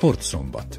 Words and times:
Sportszombat. 0.00 0.78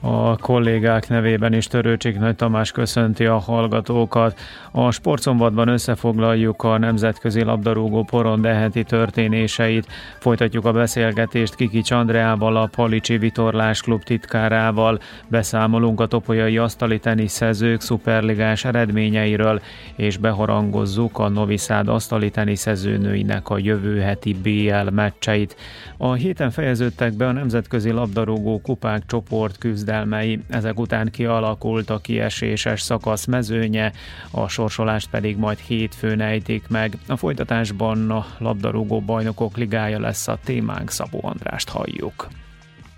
A 0.00 0.36
kollégák 0.48 1.08
nevében 1.08 1.52
is 1.52 1.66
Törőcsik 1.66 2.18
Nagy 2.18 2.36
Tamás 2.36 2.72
köszönti 2.72 3.26
a 3.26 3.38
hallgatókat. 3.38 4.38
A 4.70 4.90
sportszombatban 4.90 5.68
összefoglaljuk 5.68 6.62
a 6.62 6.78
nemzetközi 6.78 7.42
labdarúgó 7.42 8.04
poron 8.04 8.40
deheti 8.40 8.84
történéseit. 8.84 9.86
Folytatjuk 10.18 10.64
a 10.64 10.72
beszélgetést 10.72 11.54
Kiki 11.54 11.80
Csandreával, 11.80 12.56
a 12.56 12.66
Palicsi 12.66 13.18
Vitorlás 13.18 13.80
klub 13.80 14.02
titkárával. 14.02 14.98
Beszámolunk 15.26 16.00
a 16.00 16.06
topolyai 16.06 16.58
asztali 16.58 16.98
teniszezők 16.98 17.80
szuperligás 17.80 18.64
eredményeiről, 18.64 19.60
és 19.96 20.16
beharangozzuk 20.16 21.18
a 21.18 21.28
Noviszád 21.28 21.88
asztali 21.88 22.30
teniszezőnőinek 22.30 23.48
a 23.48 23.58
jövő 23.58 24.00
heti 24.00 24.34
BL 24.42 24.90
meccseit. 24.90 25.56
A 25.96 26.12
héten 26.12 26.50
fejeződtek 26.50 27.12
be 27.12 27.26
a 27.26 27.32
nemzetközi 27.32 27.90
labdarúgó 27.90 28.60
kupák 28.60 29.02
csoport 29.06 29.58
küzdelmei, 29.58 30.37
ezek 30.48 30.78
után 30.78 31.10
kialakult 31.10 31.90
a 31.90 31.98
kieséses 31.98 32.82
szakasz 32.82 33.24
mezőnye, 33.24 33.92
a 34.30 34.48
sorsolást 34.48 35.10
pedig 35.10 35.36
majd 35.36 35.58
hétfőn 35.58 36.20
ejtik 36.20 36.68
meg. 36.68 36.98
A 37.08 37.16
folytatásban 37.16 38.10
a 38.10 38.26
labdarúgó 38.38 39.00
bajnokok 39.00 39.56
ligája 39.56 40.00
lesz 40.00 40.28
a 40.28 40.38
témánk, 40.44 40.90
Szabó 40.90 41.20
Andrást 41.22 41.68
halljuk. 41.68 42.28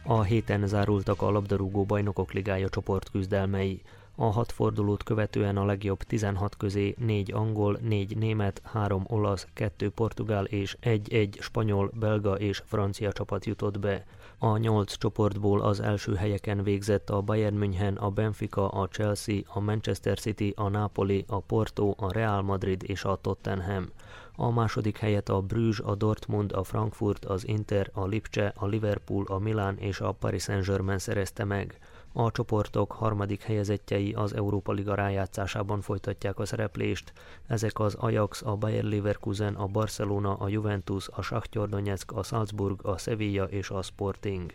A 0.04 0.22
héten 0.22 0.66
zárultak 0.66 1.22
a 1.22 1.30
labdarúgó 1.30 1.84
bajnokok 1.84 2.32
ligája 2.32 2.68
csoport 2.68 3.10
küzdelmei. 3.10 3.82
A 4.14 4.24
hat 4.24 4.52
fordulót 4.52 5.02
követően 5.02 5.56
a 5.56 5.64
legjobb 5.64 6.02
16 6.02 6.56
közé 6.56 6.94
4 6.98 7.32
angol, 7.32 7.78
4 7.82 8.16
német, 8.16 8.60
3 8.64 9.04
olasz, 9.06 9.46
2 9.52 9.90
portugál 9.90 10.44
és 10.44 10.76
1-1 10.82 11.40
spanyol, 11.40 11.90
belga 11.94 12.34
és 12.34 12.62
francia 12.66 13.12
csapat 13.12 13.44
jutott 13.44 13.78
be. 13.78 14.04
A 14.42 14.56
nyolc 14.56 14.96
csoportból 14.96 15.60
az 15.60 15.80
első 15.80 16.14
helyeken 16.14 16.62
végzett 16.62 17.10
a 17.10 17.20
Bayern 17.20 17.56
München, 17.56 17.96
a 17.96 18.10
Benfica, 18.10 18.68
a 18.68 18.88
Chelsea, 18.88 19.40
a 19.46 19.60
Manchester 19.60 20.18
City, 20.18 20.52
a 20.56 20.68
Napoli, 20.68 21.24
a 21.28 21.40
Porto, 21.40 21.94
a 21.96 22.12
Real 22.12 22.42
Madrid 22.42 22.82
és 22.86 23.04
a 23.04 23.18
Tottenham. 23.20 23.88
A 24.36 24.50
második 24.50 24.98
helyet 24.98 25.28
a 25.28 25.40
Bruges, 25.40 25.80
a 25.80 25.94
Dortmund, 25.94 26.52
a 26.52 26.64
Frankfurt, 26.64 27.24
az 27.24 27.46
Inter, 27.46 27.90
a 27.92 28.06
Lipcse, 28.06 28.52
a 28.56 28.66
Liverpool, 28.66 29.24
a 29.28 29.38
Milán 29.38 29.76
és 29.78 30.00
a 30.00 30.12
Paris 30.12 30.42
Saint-Germain 30.42 30.98
szerezte 30.98 31.44
meg. 31.44 31.78
A 32.12 32.30
csoportok 32.30 32.92
harmadik 32.92 33.42
helyezettjei 33.42 34.12
az 34.12 34.34
Európa 34.34 34.72
Liga 34.72 34.94
rájátszásában 34.94 35.80
folytatják 35.80 36.38
a 36.38 36.44
szereplést. 36.44 37.12
Ezek 37.46 37.78
az 37.78 37.94
Ajax, 37.94 38.42
a 38.42 38.56
Bayer 38.56 38.84
Leverkusen, 38.84 39.54
a 39.54 39.66
Barcelona, 39.66 40.34
a 40.36 40.48
Juventus, 40.48 41.08
a 41.08 41.22
Shakhtar 41.22 41.68
Donetsk, 41.68 42.12
a 42.12 42.22
Salzburg, 42.22 42.86
a 42.86 42.98
Sevilla 42.98 43.44
és 43.44 43.70
a 43.70 43.82
Sporting. 43.82 44.54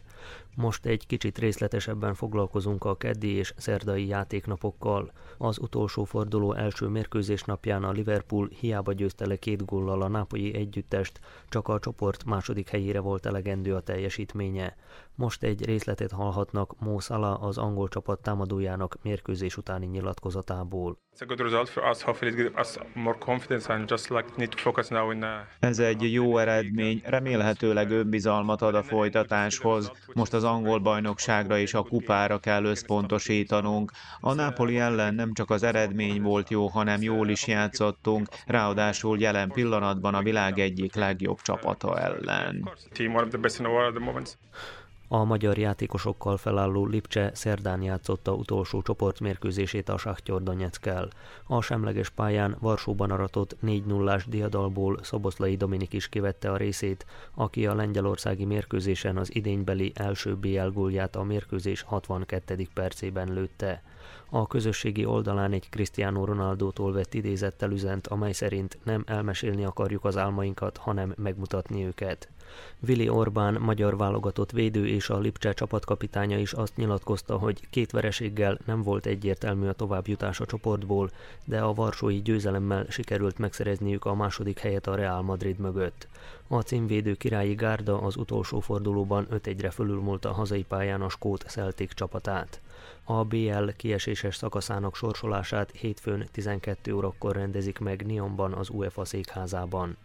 Most 0.56 0.86
egy 0.86 1.08
kicsit 1.08 1.38
részletesebben 1.38 2.14
foglalkozunk 2.14 2.84
a 2.84 2.98
keddi 2.98 3.28
és 3.28 3.54
szerdai 3.58 4.08
játéknapokkal. 4.08 5.12
Az 5.38 5.60
utolsó 5.60 6.04
forduló 6.04 6.54
első 6.54 6.88
mérkőzés 6.88 7.44
napján 7.44 7.84
a 7.84 7.92
Liverpool 7.92 8.48
hiába 8.60 8.94
győzte 8.94 9.28
le 9.28 9.36
két 9.36 9.66
góllal 9.66 10.02
a 10.02 10.08
nápolyi 10.08 10.56
együttest, 10.56 11.20
csak 11.50 11.68
a 11.68 11.80
csoport 11.80 12.26
második 12.26 12.70
helyére 12.70 13.00
volt 13.00 13.26
elegendő 13.26 13.76
a 13.76 13.82
teljesítménye. 13.82 14.76
Most 15.18 15.44
egy 15.44 15.66
részletet 15.66 16.12
hallhatnak 16.12 16.80
Mo 16.80 17.00
Salah 17.00 17.44
az 17.44 17.58
angol 17.58 17.88
csapat 17.88 18.22
támadójának 18.22 18.98
mérkőzés 19.04 19.58
utáni 19.58 19.86
nyilatkozatából. 19.86 20.98
Ez 25.60 25.80
egy 25.80 26.14
jó 26.14 26.38
eredmény, 26.38 27.02
remélhetőleg 27.06 27.92
önbizalmat 27.92 28.62
ad 28.62 28.76
a 28.76 28.84
folytatáshoz. 28.84 29.92
Most 30.14 30.34
az 30.34 30.44
angol 30.44 30.80
bajnokságra 30.80 31.58
és 31.58 31.74
a 31.74 31.84
kupára 31.84 32.40
kell 32.40 32.64
összpontosítanunk. 32.64 33.92
A 34.20 34.34
Napoli 34.34 34.78
ellen 34.80 35.16
nem 35.16 35.34
csak 35.34 35.50
az 35.50 35.64
eredmény 35.64 36.22
volt 36.22 36.50
jó, 36.50 36.68
hanem 36.68 37.02
jól 37.02 37.30
is 37.30 37.48
játszottunk, 37.48 38.28
ráadásul 38.46 39.20
jelen 39.20 39.50
pillanatban 39.50 40.14
a 40.14 40.22
világ 40.22 40.60
egyik 40.60 40.96
legjobb 40.96 41.42
csapata 41.42 42.00
ellen. 42.00 42.70
A 45.08 45.24
magyar 45.24 45.58
játékosokkal 45.58 46.38
felálló 46.38 46.86
Lipcse 46.86 47.32
szerdán 47.34 47.82
játszotta 47.82 48.34
utolsó 48.34 48.82
csoportmérkőzését 48.82 49.90
a 49.90 49.98
Saktyor 49.98 50.44
Donetskkel. 50.44 51.10
A 51.48 51.62
semleges 51.62 52.10
pályán 52.10 52.58
Varsóban 52.60 53.12
aratott 53.12 53.56
4 53.60 53.86
0 53.86 54.20
diadalból 54.28 55.00
Szoboszlai 55.04 55.56
Dominik 55.56 55.94
is 55.94 56.10
kivette 56.10 56.52
a 56.52 56.58
részét, 56.58 57.06
aki 57.34 57.68
a 57.68 57.76
lengyelországi 57.76 58.46
mérkőzésen 58.46 59.18
az 59.18 59.36
idénybeli 59.36 59.92
első 59.96 60.36
BL 60.36 60.68
gólját 60.68 61.16
a 61.16 61.24
mérkőzés 61.24 61.82
62. 61.82 62.68
percében 62.74 63.34
lőtte. 63.34 63.84
A 64.30 64.48
közösségi 64.48 65.06
oldalán 65.06 65.52
egy 65.52 65.70
Cristiano 65.70 66.26
Ronaldo-tól 66.26 66.94
vett 66.94 67.14
idézettel 67.14 67.72
üzent, 67.72 68.08
amely 68.08 68.32
szerint 68.32 68.78
nem 68.84 69.04
elmesélni 69.08 69.66
akarjuk 69.66 70.06
az 70.06 70.18
álmainkat, 70.18 70.78
hanem 70.78 71.14
megmutatni 71.18 71.86
őket. 71.86 72.30
Vili 72.80 73.10
Orbán, 73.10 73.62
magyar 73.62 73.98
válogatott 73.98 74.52
védő 74.52 74.88
és 74.88 75.10
a 75.10 75.20
Lipcse 75.20 75.54
csapatkapitánya 75.54 76.38
is 76.38 76.54
azt 76.54 76.76
nyilatkozta, 76.76 77.38
hogy 77.38 77.70
két 77.70 77.92
vereséggel 77.92 78.60
nem 78.66 78.84
volt 78.84 79.06
egyértelmű 79.06 79.68
a 79.68 79.74
továbbjutás 79.74 80.40
a 80.40 80.46
csoportból, 80.46 81.12
de 81.46 81.60
a 81.60 81.74
varsói 81.74 82.22
győzelemmel 82.22 82.86
sikerült 82.90 83.38
megszerezniük 83.38 84.06
a 84.06 84.16
második 84.16 84.60
helyet 84.60 84.88
a 84.88 84.96
Real 84.96 85.22
Madrid 85.22 85.58
mögött. 85.58 86.08
A 86.48 86.62
címvédő 86.62 87.14
királyi 87.14 87.56
gárda 87.56 88.02
az 88.02 88.16
utolsó 88.16 88.60
fordulóban 88.60 89.28
5-1-re 89.32 89.70
fölülmúlt 89.70 90.26
a 90.26 90.32
hazai 90.32 90.64
pályán 90.64 91.02
a 91.02 91.10
skót 91.10 91.46
Celtic 91.48 91.94
csapatát. 91.94 92.62
A 93.04 93.24
BL 93.24 93.70
kieséses 93.78 94.36
szakaszának 94.36 94.96
sorsolását 94.96 95.72
hétfőn 95.72 96.28
12 96.32 96.94
órakor 96.94 97.36
rendezik 97.36 97.80
meg 97.80 98.06
Nyonban 98.06 98.54
az 98.54 98.70
UEFA 98.70 99.06
székházában. 99.06 99.98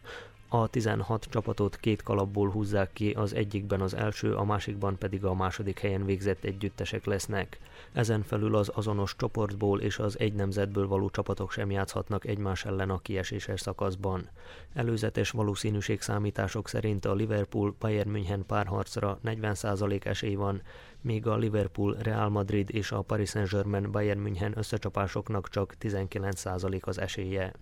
A 0.53 0.67
16 0.67 1.27
csapatot 1.31 1.77
két 1.77 2.03
kalapból 2.03 2.51
húzzák 2.51 2.93
ki, 2.93 3.11
az 3.11 3.35
egyikben 3.35 3.81
az 3.81 3.95
első, 3.95 4.35
a 4.35 4.45
másikban 4.45 4.99
pedig 4.99 5.25
a 5.25 5.35
második 5.35 5.79
helyen 5.79 6.05
végzett 6.05 6.45
együttesek 6.45 7.05
lesznek. 7.05 7.59
Ezen 7.93 8.23
felül 8.23 8.57
az 8.57 8.71
azonos 8.75 9.17
csoportból 9.17 9.81
és 9.81 9.99
az 9.99 10.19
egy 10.19 10.33
nemzetből 10.33 10.89
való 10.89 11.11
csapatok 11.11 11.53
sem 11.53 11.71
játszhatnak 11.71 12.27
egymás 12.27 12.65
ellen 12.65 12.91
a 12.91 12.99
kieséses 12.99 13.61
szakaszban. 13.61 14.29
Előzetes 14.75 15.31
valószínűség 15.31 16.01
számítások 16.01 16.69
szerint 16.69 17.05
a 17.05 17.15
Liverpool 17.15 17.75
Bayern 17.79 18.11
München 18.11 18.47
párharcra 18.47 19.19
40% 19.25 20.05
esély 20.05 20.35
van, 20.35 20.63
míg 21.01 21.27
a 21.27 21.37
Liverpool, 21.37 21.97
Real 22.03 22.29
Madrid 22.29 22.69
és 22.73 22.93
a 22.93 23.03
Paris 23.03 23.29
Saint-Germain 23.29 23.91
Bayern 23.91 24.21
München 24.21 24.59
összecsapásoknak 24.59 25.49
csak 25.49 25.75
19% 25.81 26.83
az 26.83 26.99
esélye. 26.99 27.53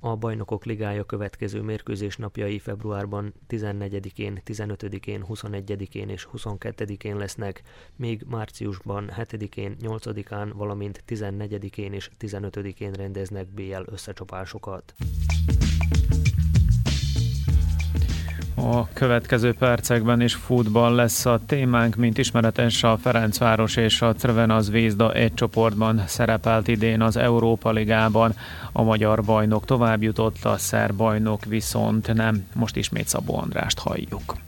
A 0.00 0.16
Bajnokok 0.16 0.64
Ligája 0.64 1.04
következő 1.04 1.60
mérkőzés 1.60 2.16
napjai 2.38 2.58
februárban 2.58 3.34
14-én, 3.48 4.42
15-én, 4.46 5.24
21-én 5.28 6.08
és 6.08 6.28
22-én 6.32 7.16
lesznek, 7.16 7.62
míg 7.96 8.22
márciusban 8.28 9.10
7-én, 9.16 9.76
8-án, 9.82 10.50
valamint 10.54 11.04
14-én 11.08 11.92
és 11.92 12.10
15-én 12.20 12.92
rendeznek 12.92 13.48
BL 13.48 13.82
összecsapásokat. 13.84 14.94
A 18.62 18.88
következő 18.92 19.54
percekben 19.54 20.20
is 20.20 20.34
futball 20.34 20.94
lesz 20.94 21.26
a 21.26 21.40
témánk, 21.46 21.96
mint 21.96 22.18
ismeretes 22.18 22.82
a 22.82 22.96
Ferencváros 22.96 23.76
és 23.76 24.02
a 24.02 24.12
Crvena 24.12 24.60
Zvezda 24.60 25.12
egy 25.12 25.34
csoportban 25.34 26.02
szerepelt 26.06 26.68
idén 26.68 27.02
az 27.02 27.16
Európa 27.16 27.70
Ligában. 27.70 28.34
A 28.72 28.82
magyar 28.82 29.22
bajnok 29.22 29.64
tovább 29.64 30.02
jutott, 30.02 30.44
a 30.44 30.56
szer 30.56 30.94
bajnok 30.94 31.44
viszont 31.44 32.14
nem. 32.14 32.46
Most 32.54 32.76
ismét 32.76 33.08
Szabó 33.08 33.38
Andrást 33.38 33.78
halljuk. 33.78 34.47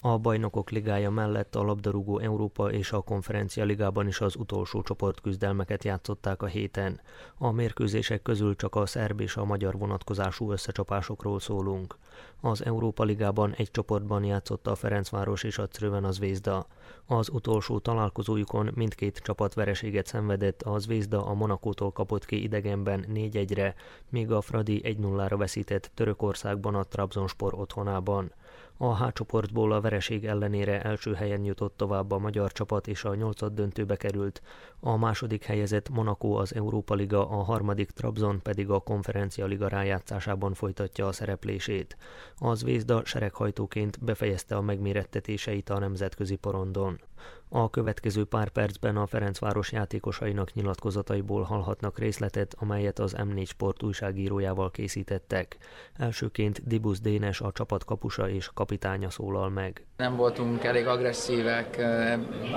A 0.00 0.18
bajnokok 0.18 0.70
ligája 0.70 1.10
mellett 1.10 1.54
a 1.54 1.62
labdarúgó 1.62 2.18
Európa 2.18 2.72
és 2.72 2.92
a 2.92 3.00
konferencia 3.00 3.64
ligában 3.64 4.06
is 4.06 4.20
az 4.20 4.36
utolsó 4.36 4.82
csoportküzdelmeket 4.82 5.84
játszották 5.84 6.42
a 6.42 6.46
héten. 6.46 7.00
A 7.38 7.50
mérkőzések 7.50 8.22
közül 8.22 8.56
csak 8.56 8.74
a 8.74 8.86
szerb 8.86 9.20
és 9.20 9.36
a 9.36 9.44
magyar 9.44 9.78
vonatkozású 9.78 10.52
összecsapásokról 10.52 11.40
szólunk. 11.40 11.96
Az 12.40 12.64
Európa 12.64 13.04
Ligában 13.04 13.54
egy 13.54 13.70
csoportban 13.70 14.24
játszotta 14.24 14.70
a 14.70 14.74
Ferencváros 14.74 15.42
és 15.42 15.58
a 15.58 15.66
Cröven 15.66 16.12
Zvézda. 16.12 16.66
Az 17.06 17.28
utolsó 17.28 17.78
találkozójukon 17.78 18.70
mindkét 18.74 19.18
csapat 19.18 19.54
vereséget 19.54 20.06
szenvedett, 20.06 20.62
a 20.62 20.78
Zvézda 20.78 21.26
a 21.26 21.34
Monakótól 21.34 21.92
kapott 21.92 22.24
ki 22.24 22.42
idegenben 22.42 23.04
4-1-re, 23.14 23.74
míg 24.08 24.30
a 24.30 24.40
Fradi 24.40 24.80
1-0-ra 24.84 25.34
veszített 25.38 25.90
Törökországban 25.94 26.74
a 26.74 26.84
Trabzonspor 26.84 27.54
otthonában. 27.54 28.32
A 28.80 28.96
H 28.96 29.12
csoportból 29.12 29.72
a 29.72 29.80
vereség 29.80 30.24
ellenére 30.24 30.82
első 30.82 31.14
helyen 31.14 31.44
jutott 31.44 31.76
tovább 31.76 32.10
a 32.10 32.18
magyar 32.18 32.52
csapat 32.52 32.86
és 32.86 33.04
a 33.04 33.14
nyolcad 33.14 33.54
döntőbe 33.54 33.96
került. 33.96 34.42
A 34.80 34.96
második 34.96 35.44
helyezett 35.44 35.88
Monaco 35.88 36.28
az 36.28 36.54
Európa 36.54 36.94
Liga, 36.94 37.28
a 37.28 37.42
harmadik 37.42 37.90
Trabzon 37.90 38.42
pedig 38.42 38.70
a 38.70 38.80
Konferencia 38.80 39.46
Liga 39.46 39.68
rájátszásában 39.68 40.54
folytatja 40.54 41.06
a 41.06 41.12
szereplését. 41.12 41.96
Az 42.36 42.64
Vézda 42.64 43.04
sereghajtóként 43.04 44.04
befejezte 44.04 44.56
a 44.56 44.60
megmérettetéseit 44.60 45.70
a 45.70 45.78
nemzetközi 45.78 46.36
porondon. 46.36 47.00
A 47.50 47.70
következő 47.70 48.24
pár 48.24 48.48
percben 48.48 48.96
a 48.96 49.06
Ferencváros 49.06 49.72
játékosainak 49.72 50.52
nyilatkozataiból 50.54 51.42
hallhatnak 51.42 51.98
részletet, 51.98 52.54
amelyet 52.58 52.98
az 52.98 53.14
M4 53.18 53.46
Sport 53.46 53.82
újságírójával 53.82 54.70
készítettek. 54.70 55.56
Elsőként 55.96 56.66
Dibusz 56.66 57.00
Dénes 57.00 57.40
a 57.40 57.52
csapat 57.52 57.84
kapusa 57.84 58.28
és 58.28 58.50
kapitánya 58.54 59.10
szólal 59.10 59.48
meg. 59.48 59.86
Nem 59.96 60.16
voltunk 60.16 60.64
elég 60.64 60.86
agresszívek, 60.86 61.76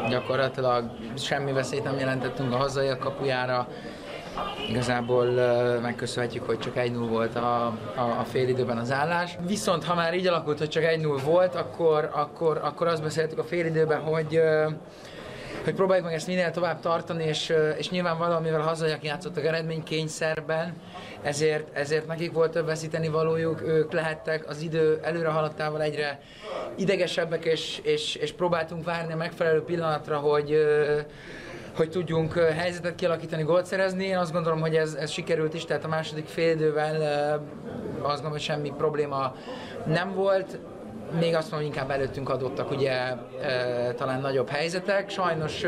gyakorlatilag 0.09 0.91
semmi 1.17 1.51
veszélyt 1.51 1.83
nem 1.83 1.97
jelentettünk 1.97 2.53
a 2.53 2.57
hazaiak 2.57 2.99
kapujára, 2.99 3.67
Igazából 4.69 5.25
megköszönhetjük, 5.81 6.43
hogy 6.43 6.59
csak 6.59 6.73
1-0 6.75 7.05
volt 7.09 7.35
a, 7.35 7.65
a, 7.95 8.19
a 8.19 8.23
fél 8.23 8.47
időben 8.47 8.77
az 8.77 8.91
állás. 8.91 9.37
Viszont 9.47 9.83
ha 9.83 9.95
már 9.95 10.13
így 10.13 10.27
alakult, 10.27 10.57
hogy 10.57 10.69
csak 10.69 10.83
1-0 10.83 11.21
volt, 11.25 11.55
akkor, 11.55 12.09
akkor, 12.13 12.59
akkor 12.63 12.87
azt 12.87 13.03
beszéltük 13.03 13.39
a 13.39 13.43
fél 13.43 13.65
időben, 13.65 13.99
hogy 13.99 14.41
hogy 15.63 15.73
próbáljuk 15.73 16.05
meg 16.05 16.15
ezt 16.15 16.27
minél 16.27 16.51
tovább 16.51 16.79
tartani, 16.79 17.23
és, 17.23 17.53
és 17.77 17.89
nyilván 17.89 18.41
mivel 18.41 18.61
hazaiak 18.61 19.03
játszottak 19.03 19.45
eredménykényszerben, 19.45 20.73
ezért, 21.21 21.77
ezért 21.77 22.07
nekik 22.07 22.31
volt 22.31 22.51
több 22.51 22.65
veszíteni 22.65 23.07
valójuk, 23.07 23.61
ők 23.61 23.91
lehettek 23.91 24.49
az 24.49 24.61
idő 24.61 24.99
előre 25.03 25.29
haladtával 25.29 25.81
egyre 25.81 26.19
idegesebbek, 26.75 27.45
és, 27.45 27.79
és, 27.83 28.15
és 28.15 28.31
próbáltunk 28.31 28.85
várni 28.85 29.13
a 29.13 29.15
megfelelő 29.15 29.63
pillanatra, 29.63 30.17
hogy, 30.17 30.51
hogy 31.75 31.89
tudjunk 31.89 32.33
helyzetet 32.33 32.95
kialakítani, 32.95 33.43
gólt 33.43 33.65
szerezni. 33.65 34.05
Én 34.05 34.17
azt 34.17 34.31
gondolom, 34.31 34.59
hogy 34.59 34.75
ez, 34.75 34.93
ez 34.93 35.11
sikerült 35.11 35.53
is, 35.53 35.65
tehát 35.65 35.83
a 35.83 35.87
második 35.87 36.25
fél 36.25 36.51
idővel 36.51 36.95
azt 38.01 38.01
gondolom, 38.01 38.31
hogy 38.31 38.41
semmi 38.41 38.73
probléma 38.77 39.35
nem 39.85 40.13
volt. 40.13 40.59
Még 41.19 41.35
azt 41.35 41.51
mondom, 41.51 41.69
inkább 41.69 41.89
előttünk 41.89 42.29
adottak 42.29 42.71
ugye 42.71 43.13
talán 43.95 44.21
nagyobb 44.21 44.49
helyzetek. 44.49 45.09
Sajnos 45.09 45.61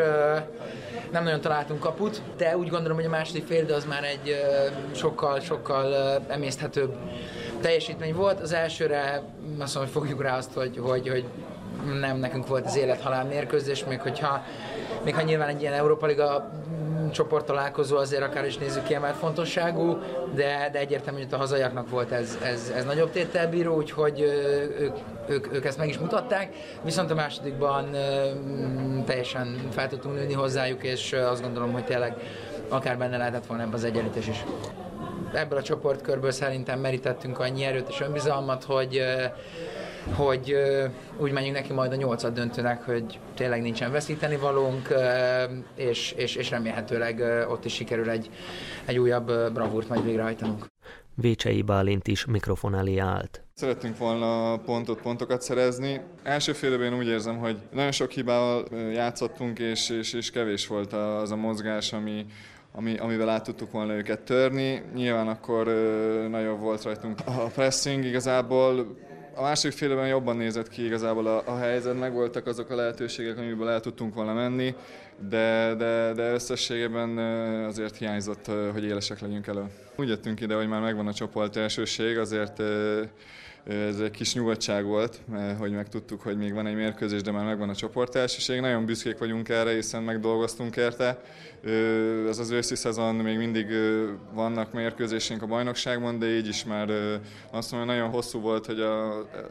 nem 1.12 1.24
nagyon 1.24 1.42
találtunk 1.42 1.80
kaput, 1.80 2.22
de 2.38 2.58
úgy 2.58 2.70
gondolom, 2.70 2.98
hogy 2.98 3.06
a 3.06 3.10
második 3.10 3.46
fél 3.46 3.64
idő 3.64 3.74
az 3.74 3.86
már 3.86 4.04
egy 4.04 4.44
sokkal, 4.92 5.40
sokkal 5.40 5.96
emészthetőbb 6.28 6.96
teljesítmény 7.62 8.14
volt. 8.16 8.40
Az 8.40 8.54
elsőre 8.54 9.24
azt 9.60 9.76
mondom, 9.76 9.94
hogy 9.94 10.02
fogjuk 10.02 10.22
rá 10.22 10.38
azt, 10.38 10.54
hogy, 10.54 10.78
hogy, 10.78 11.10
hogy 11.10 11.26
nem 12.00 12.18
nekünk 12.18 12.48
volt 12.48 12.66
az 12.66 12.78
élet-halál 12.78 13.26
mérkőzés, 13.26 13.86
még 13.86 14.02
hogyha 14.02 14.44
még 15.04 15.16
ha 15.16 15.22
nyilván 15.22 15.48
egy 15.48 15.62
ilyen 15.62 15.74
Európa 15.74 16.06
Liga 16.06 16.52
mm, 16.70 17.10
csoport 17.10 17.46
találkozó 17.46 17.98
azért 17.98 18.22
akár 18.22 18.46
is 18.46 18.58
nézzük 18.58 18.84
kiemelt 18.84 19.16
fontosságú, 19.16 19.98
de, 20.36 20.70
de 20.72 20.80
egyértelmű, 20.80 21.24
hogy 21.24 21.34
a 21.34 21.38
hazaiaknak 21.38 21.90
volt 21.90 22.12
ez, 22.12 22.38
ez, 22.44 22.72
ez 22.76 22.86
nagyobb 22.86 23.12
tételbíró, 23.12 23.76
úgyhogy 23.76 24.22
ők, 24.80 24.98
ők, 25.28 25.54
ők 25.54 25.66
ezt 25.66 25.78
meg 25.78 25.88
is 25.88 25.98
mutatták, 25.98 26.54
viszont 26.84 27.12
a 27.12 27.16
másodikban 27.16 27.84
mm, 27.86 29.04
teljesen 29.04 29.68
fel 29.72 29.88
tudtunk 29.88 30.16
nőni 30.16 30.34
hozzájuk, 30.34 30.84
és 30.84 31.14
azt 31.14 31.42
gondolom, 31.42 31.72
hogy 31.72 31.86
tényleg 31.86 32.18
akár 32.70 32.98
benne 32.98 33.18
lehetett 33.18 33.46
volna 33.46 33.64
ebbe 33.64 33.76
az 33.76 33.84
egyenlítés 33.84 34.28
is. 34.28 34.44
Ebből 35.34 35.58
a 35.58 35.62
csoportkörből 35.62 36.32
szerintem 36.32 36.80
merítettünk 36.80 37.40
annyi 37.40 37.64
erőt 37.64 37.90
és 37.90 38.02
önbizalmat, 38.02 38.64
hogy 38.64 39.02
hogy 40.12 40.56
úgy 41.18 41.32
menjünk 41.32 41.56
neki 41.56 41.74
majd 41.74 41.92
a 41.92 41.96
nyolcad 41.96 42.34
döntőnek, 42.34 42.84
hogy 42.84 43.20
tényleg 43.36 43.62
nincsen 43.62 43.92
veszíteni 43.92 44.36
valónk, 44.36 44.94
és, 45.76 46.12
és, 46.12 46.36
és 46.36 46.50
remélhetőleg 46.50 47.24
ott 47.50 47.66
is 47.66 47.74
sikerül 47.74 48.10
egy, 48.10 48.30
egy 48.86 48.98
újabb 48.98 49.54
bravúrt 49.54 49.90
majd 49.90 50.04
végrehajtanunk. 50.04 50.66
Vécsei 51.16 51.62
Bálint 51.62 52.08
is 52.08 52.26
mikrofon 52.26 52.76
elé 52.76 52.98
állt. 52.98 53.42
Szerettünk 53.54 53.98
volna 53.98 54.58
pontot, 54.58 55.02
pontokat 55.02 55.42
szerezni. 55.42 56.02
Első 56.24 56.54
félben 56.54 56.94
én 56.94 56.98
úgy 57.00 57.08
érzem, 57.08 57.38
hogy 57.38 57.58
nagyon 57.72 57.92
sok 57.92 58.12
hibával 58.12 58.66
játszottunk, 58.94 59.60
és, 59.60 59.90
és, 59.90 60.14
és 60.14 60.32
kevés 60.32 60.68
volt 60.68 60.94
az 60.94 61.32
a 61.32 61.36
mozgás, 61.36 61.94
ami, 61.94 62.26
ami, 62.72 62.98
amivel 62.98 63.30
át 63.30 63.44
tudtuk 63.44 63.72
volna 63.72 63.94
őket 63.94 64.22
törni. 64.22 64.82
Nyilván 64.94 65.28
akkor 65.28 65.68
ö, 65.68 66.28
nagyobb 66.30 66.60
volt 66.60 66.84
rajtunk 66.84 67.20
a 67.26 67.32
pressing, 67.32 68.06
igazából 68.06 68.98
a 69.36 69.42
második 69.42 69.78
félben 69.78 70.08
jobban 70.08 70.38
nézett 70.38 70.70
ki 70.70 70.86
igazából 70.86 71.28
a, 71.28 71.44
a 71.46 71.58
helyzet, 71.58 72.00
meg 72.00 72.14
voltak 72.14 72.48
azok 72.48 72.70
a 72.70 72.76
lehetőségek, 72.76 73.38
amiből 73.38 73.70
el 73.70 73.80
tudtunk 73.80 74.14
volna 74.14 74.34
menni, 74.34 74.76
de, 75.30 75.76
de, 75.78 76.14
de 76.14 76.32
összességében 76.34 77.18
azért 77.66 77.98
hiányzott, 77.98 78.52
hogy 78.72 78.84
élesek 78.84 79.20
legyünk 79.20 79.48
elő. 79.48 79.64
Úgy 79.96 80.08
jöttünk 80.08 80.42
ide, 80.42 80.56
hogy 80.56 80.68
már 80.68 80.82
megvan 80.82 81.08
a 81.08 81.14
csoport 81.14 81.56
elsőség, 81.56 82.18
azért 82.18 82.62
ez 83.68 84.00
egy 84.00 84.12
kis 84.12 84.34
nyugodtság 84.34 84.86
volt, 84.86 85.22
hogy 85.60 85.72
megtudtuk, 85.72 86.22
hogy 86.22 86.38
még 86.38 86.54
van 86.54 86.68
egy 86.68 86.76
mérkőzés, 86.76 87.22
de 87.22 87.32
már 87.32 87.46
megvan 87.46 87.70
a 87.70 87.76
csoportelsőség. 87.76 88.60
Nagyon 88.60 88.86
büszkék 88.86 89.18
vagyunk 89.18 89.50
erre, 89.50 89.74
hiszen 89.74 90.04
megdolgoztunk 90.04 90.76
érte. 90.76 91.22
Ez 92.30 92.40
az 92.40 92.52
őszi 92.52 92.76
szezon 92.76 93.16
még 93.16 93.38
mindig 93.38 93.68
vannak 94.34 94.74
mérkőzésénk 94.74 95.42
a 95.42 95.46
bajnokságban, 95.46 96.20
de 96.20 96.36
így 96.36 96.48
is 96.48 96.64
már 96.64 96.90
azt 97.52 97.72
mondom, 97.72 97.90
hogy 97.90 97.98
nagyon 97.98 98.14
hosszú 98.14 98.40
volt, 98.40 98.66
hogy 98.66 98.80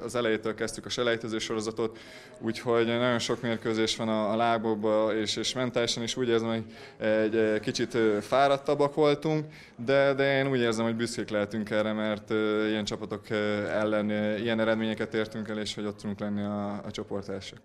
az 0.04 0.14
elejétől 0.14 0.54
kezdtük 0.54 0.86
a 0.86 0.88
selejtező 0.88 1.38
sorozatot, 1.38 1.98
úgyhogy 2.38 2.86
nagyon 2.86 3.18
sok 3.18 3.42
mérkőzés 3.42 3.96
van 3.96 4.08
a, 4.08 4.32
a 4.32 4.36
lábokban, 4.36 5.16
és, 5.16 5.36
és 5.36 5.52
mentálisan 5.52 6.02
is 6.02 6.16
úgy 6.16 6.28
érzem, 6.28 6.48
hogy 6.48 6.64
egy 7.06 7.60
kicsit 7.60 7.98
fáradtabbak 8.20 8.94
voltunk, 8.94 9.46
de, 9.76 10.14
de 10.14 10.38
én 10.38 10.50
úgy 10.50 10.60
érzem, 10.60 10.84
hogy 10.84 10.96
büszkék 10.96 11.30
lehetünk 11.30 11.70
erre, 11.70 11.92
mert 11.92 12.30
ilyen 12.68 12.84
csapatok 12.84 13.30
ellen 13.70 14.10
ilyen, 14.38 14.60
eredményeket 14.60 15.14
értünk 15.14 15.48
el, 15.48 15.58
és 15.58 15.74
hogy 15.74 15.86
ott 15.86 15.98
tudunk 15.98 16.20
lenni 16.20 16.42
a, 16.42 16.82
a 16.84 16.90
csoport 16.90 17.28
első. 17.28 17.56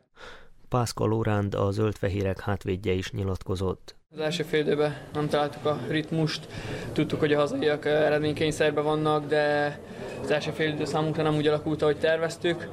Pászka 0.69 1.05
Lóránd, 1.05 1.53
a 1.53 1.71
zöldfehérek 1.71 2.39
hátvédje 2.39 2.93
is 2.93 3.11
nyilatkozott. 3.11 3.95
Az 4.13 4.19
első 4.19 4.43
fél 4.43 4.59
időben 4.59 4.97
nem 5.13 5.27
találtuk 5.27 5.65
a 5.65 5.79
ritmust, 5.87 6.47
tudtuk, 6.93 7.19
hogy 7.19 7.33
a 7.33 7.39
hazaiak 7.39 7.85
eredménykényszerben 7.85 8.83
vannak, 8.83 9.25
de 9.25 9.79
az 10.21 10.31
első 10.31 10.51
fél 10.51 10.73
idő 10.73 10.85
számunkra 10.85 11.23
nem 11.23 11.35
úgy 11.35 11.47
alakult, 11.47 11.81
ahogy 11.81 11.97
terveztük. 11.97 12.67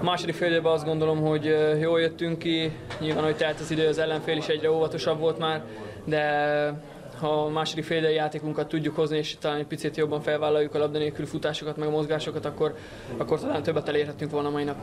A 0.00 0.02
második 0.02 0.34
fél 0.34 0.50
időben 0.50 0.72
azt 0.72 0.84
gondolom, 0.84 1.20
hogy 1.20 1.44
jól 1.80 2.00
jöttünk 2.00 2.38
ki, 2.38 2.72
nyilván, 3.00 3.24
hogy 3.24 3.36
telt 3.36 3.60
az 3.60 3.70
idő, 3.70 3.88
az 3.88 3.98
ellenfél 3.98 4.36
is 4.36 4.46
egyre 4.46 4.70
óvatosabb 4.70 5.18
volt 5.18 5.38
már, 5.38 5.64
de 6.04 6.82
a 7.22 7.48
második 7.48 7.84
fél 7.84 8.08
játékunkat 8.08 8.68
tudjuk 8.68 8.96
hozni, 8.96 9.16
és 9.16 9.36
talán 9.40 9.58
egy 9.58 9.66
picit 9.66 9.96
jobban 9.96 10.20
felvállaljuk 10.20 10.74
a 10.74 10.78
labda 10.78 10.98
nélküli 10.98 11.26
futásokat, 11.26 11.76
meg 11.76 11.88
a 11.88 11.90
mozgásokat, 11.90 12.44
akkor, 12.44 12.74
akkor 13.16 13.40
talán 13.40 13.62
többet 13.62 13.88
elérhetünk 13.88 14.30
volna 14.30 14.50
mai 14.50 14.64
nap. 14.64 14.76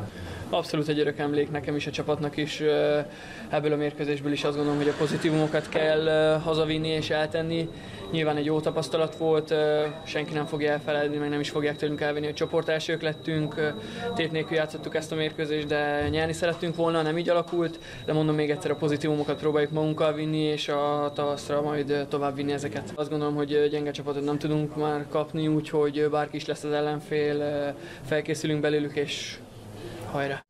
Abszolút 0.49 0.87
egy 0.87 0.99
örök 0.99 1.17
emlék 1.17 1.51
nekem 1.51 1.75
is, 1.75 1.87
a 1.87 1.91
csapatnak 1.91 2.37
is. 2.37 2.61
Ebből 3.49 3.73
a 3.73 3.75
mérkőzésből 3.75 4.31
is 4.31 4.43
azt 4.43 4.55
gondolom, 4.55 4.79
hogy 4.79 4.89
a 4.89 4.97
pozitívumokat 4.97 5.69
kell 5.69 6.39
hazavinni 6.43 6.87
és 6.87 7.09
eltenni. 7.09 7.69
Nyilván 8.11 8.37
egy 8.37 8.45
jó 8.45 8.59
tapasztalat 8.59 9.15
volt, 9.15 9.53
senki 10.03 10.33
nem 10.33 10.45
fogja 10.45 10.71
elfeledni, 10.71 11.17
meg 11.17 11.29
nem 11.29 11.39
is 11.39 11.49
fogják 11.49 11.75
tőlünk 11.75 12.01
elvenni, 12.01 12.25
hogy 12.25 12.35
csoport 12.35 12.69
elsők 12.69 13.01
lettünk, 13.01 13.73
tét 14.15 14.31
nélkül 14.31 14.55
játszottuk 14.55 14.95
ezt 14.95 15.11
a 15.11 15.15
mérkőzést, 15.15 15.67
de 15.67 16.09
nyerni 16.09 16.33
szerettünk 16.33 16.75
volna, 16.75 17.01
nem 17.01 17.17
így 17.17 17.29
alakult, 17.29 17.79
de 18.05 18.13
mondom 18.13 18.35
még 18.35 18.49
egyszer, 18.49 18.71
a 18.71 18.75
pozitívumokat 18.75 19.39
próbáljuk 19.39 19.71
magunkkal 19.71 20.13
vinni, 20.13 20.39
és 20.39 20.67
a 20.67 21.11
tavaszra 21.15 21.61
majd 21.61 22.05
tovább 22.09 22.26
vinni 22.35 22.51
ezeket. 22.51 22.91
Azt 22.95 23.09
gondolom, 23.09 23.35
hogy 23.35 23.67
gyenge 23.69 23.91
csapatot 23.91 24.25
nem 24.25 24.37
tudunk 24.37 24.75
már 24.75 25.07
kapni, 25.09 25.47
úgyhogy 25.47 26.07
bárki 26.09 26.35
is 26.35 26.45
lesz 26.45 26.63
az 26.63 26.71
ellenfél, 26.71 27.75
felkészülünk 28.05 28.61
belőlük, 28.61 28.95
és 28.95 29.37
hajrá! 30.11 30.46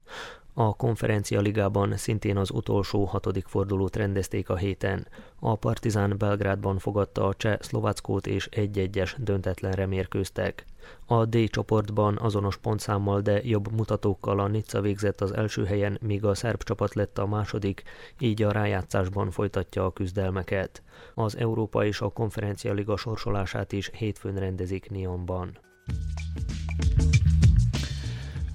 A 0.60 0.74
konferencia 0.74 1.40
ligában 1.40 1.98
szintén 1.98 2.38
az 2.38 2.52
utolsó 2.52 3.04
hatodik 3.06 3.46
fordulót 3.46 3.96
rendezték 3.96 4.50
a 4.50 4.56
héten. 4.56 5.08
A 5.40 5.56
Partizán 5.56 6.16
Belgrádban 6.18 6.78
fogadta 6.78 7.28
a 7.28 7.34
cseh 7.34 7.58
Szlováckót 7.60 8.28
és 8.28 8.48
egy-egyes 8.52 9.16
döntetlenre 9.20 9.86
mérkőztek. 9.86 10.66
A 11.06 11.26
D 11.26 11.50
csoportban 11.50 12.18
azonos 12.22 12.58
pontszámmal, 12.58 13.22
de 13.22 13.42
jobb 13.44 13.72
mutatókkal 13.72 14.40
a 14.40 14.48
Nica 14.48 14.82
végzett 14.82 15.22
az 15.22 15.34
első 15.34 15.66
helyen, 15.66 15.98
míg 16.02 16.26
a 16.26 16.36
szerb 16.36 16.64
csapat 16.64 16.94
lett 16.94 17.18
a 17.18 17.28
második, 17.28 17.84
így 18.20 18.42
a 18.42 18.52
rájátszásban 18.52 19.32
folytatja 19.32 19.86
a 19.86 19.92
küzdelmeket. 19.92 20.84
Az 21.14 21.38
Európa 21.38 21.86
és 21.86 22.02
a 22.02 22.10
Konferencia 22.10 22.74
Liga 22.74 22.98
sorsolását 22.98 23.72
is 23.72 23.90
hétfőn 23.94 24.36
rendezik 24.36 24.90
Nyonban. 24.90 25.58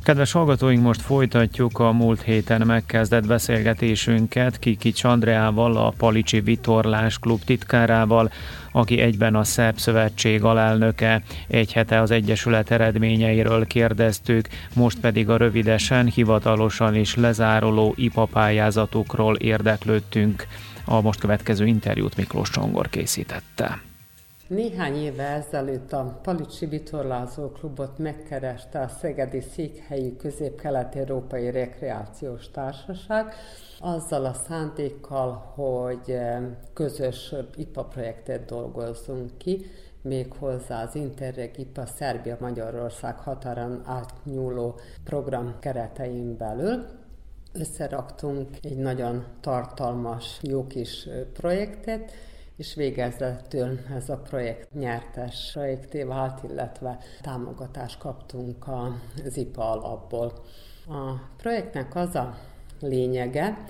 Kedves 0.02 0.32
hallgatóink, 0.32 0.82
most 0.82 1.00
folytatjuk 1.00 1.78
a 1.78 1.92
múlt 1.92 2.23
héten 2.23 2.66
megkezdett 2.66 3.26
beszélgetésünket 3.26 4.59
Kiki 4.59 4.92
Andreával, 5.02 5.76
a 5.76 5.94
Palicsi 5.97 6.40
Vitorlás 6.40 7.18
klub 7.18 7.44
titkárával, 7.44 8.32
aki 8.73 9.00
egyben 9.00 9.35
a 9.35 9.44
Szerb 9.44 9.78
Szövetség 9.78 10.44
alelnöke. 10.44 11.23
Egy 11.49 11.73
hete 11.73 12.00
az 12.00 12.11
Egyesület 12.11 12.71
eredményeiről 12.71 13.66
kérdeztük, 13.66 14.49
most 14.75 14.99
pedig 14.99 15.28
a 15.28 15.37
rövidesen, 15.37 16.06
hivatalosan 16.06 16.94
is 16.94 17.16
lezáruló 17.16 17.94
IPA 17.97 18.25
pályázatukról 18.25 19.37
érdeklődtünk. 19.37 20.47
A 20.85 21.00
most 21.00 21.21
következő 21.21 21.66
interjút 21.66 22.16
Miklós 22.16 22.50
Csongor 22.50 22.88
készítette. 22.88 23.91
Néhány 24.52 24.97
éve 24.97 25.23
ezelőtt 25.23 25.92
a 25.92 26.18
Palicsi 26.23 26.66
Vitorlázó 26.66 27.49
Klubot 27.49 27.99
megkereste 27.99 28.80
a 28.80 28.88
Szegedi 28.88 29.40
Székhelyi 29.40 30.16
Közép-Kelet-Európai 30.16 31.50
Rekreációs 31.50 32.50
Társaság, 32.50 33.35
azzal 33.80 34.25
a 34.25 34.32
szántékkal, 34.32 35.32
hogy 35.54 36.11
eh, 36.11 36.42
közös 36.73 37.35
IPA 37.56 37.85
projektet 37.85 38.44
dolgozzunk 38.44 39.38
ki, 39.38 39.66
méghozzá 40.02 40.82
az 40.82 40.94
Interreg 40.94 41.59
IPA 41.59 41.87
Szerbia-Magyarország 41.87 43.18
határon 43.18 43.82
átnyúló 43.85 44.78
program 45.04 45.54
keretein 45.61 46.37
belül. 46.37 46.87
Összeraktunk 47.52 48.49
egy 48.62 48.78
nagyon 48.78 49.25
tartalmas, 49.40 50.38
jó 50.42 50.66
kis 50.66 51.04
eh, 51.04 51.21
projektet, 51.32 52.12
és 52.56 52.75
végezetül 52.75 53.78
ez 53.97 54.09
a 54.09 54.16
projekt 54.16 54.73
nyertes 54.73 55.50
projekté 55.52 56.02
vált, 56.02 56.42
illetve 56.42 56.99
támogatást 57.21 57.99
kaptunk 57.99 58.66
a 58.66 58.97
ZIPA 59.25 59.71
alapból. 59.71 60.32
A 60.88 61.12
projektnek 61.37 61.94
az 61.97 62.14
a 62.14 62.37
lényege, 62.80 63.64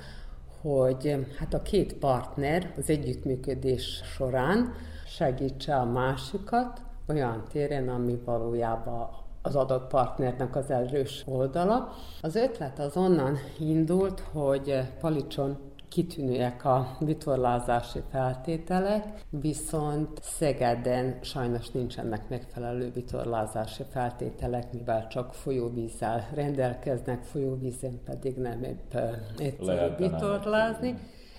hogy 0.61 1.27
hát 1.39 1.55
a 1.55 1.63
két 1.63 1.95
partner 1.95 2.73
az 2.77 2.91
együttműködés 2.91 4.01
során 4.05 4.75
segítse 5.07 5.77
a 5.77 5.85
másikat 5.85 6.81
olyan 7.09 7.45
téren, 7.49 7.89
ami 7.89 8.21
valójában 8.25 9.09
az 9.43 9.57
adott 9.57 9.89
partnernek 9.89 10.57
az 10.57 10.71
erős 10.71 11.23
oldala. 11.27 11.93
Az 12.21 12.35
ötlet 12.35 12.79
az 12.79 12.97
onnan 12.97 13.39
indult, 13.59 14.21
hogy 14.21 14.81
Palicson 15.01 15.59
kitűnőek 15.93 16.65
a 16.65 16.97
vitorlázási 16.99 18.01
feltételek, 18.11 19.07
viszont 19.31 20.23
Szegeden 20.23 21.19
sajnos 21.23 21.71
nincsenek 21.71 22.29
megfelelő 22.29 22.91
vitorlázási 22.95 23.83
feltételek, 23.91 24.73
mivel 24.73 25.07
csak 25.07 25.35
folyóvízzel 25.35 26.29
rendelkeznek, 26.35 27.23
folyóvízen 27.23 28.01
pedig 28.05 28.37
nem 28.37 28.63
épp 28.63 28.95
egyszerű 29.39 29.95
vitorlázni, 29.97 30.95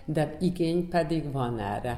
de 0.05 0.37
igény 0.39 0.87
pedig 0.89 1.31
van 1.31 1.59
erre. 1.59 1.97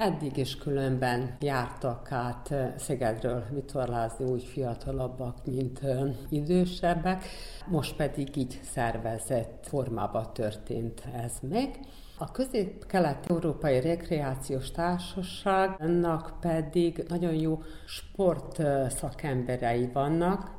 Eddig 0.00 0.36
is 0.36 0.56
különben 0.56 1.36
jártak 1.40 2.12
át 2.12 2.54
Szegedről 2.76 3.44
vitorlázni 3.50 4.24
úgy 4.24 4.44
fiatalabbak, 4.44 5.36
mint 5.44 5.80
idősebbek, 6.28 7.24
most 7.66 7.96
pedig 7.96 8.36
így 8.36 8.60
szervezett 8.62 9.66
formában 9.68 10.32
történt 10.32 11.02
ez 11.22 11.32
meg. 11.40 11.78
A 12.18 12.30
Közép-Kelet-Európai 12.30 13.80
Rekreációs 13.80 14.70
Társaságnak 14.70 16.32
pedig 16.40 17.04
nagyon 17.08 17.34
jó 17.34 17.62
sport 17.86 18.62
szakemberei 18.88 19.90
vannak, 19.92 20.50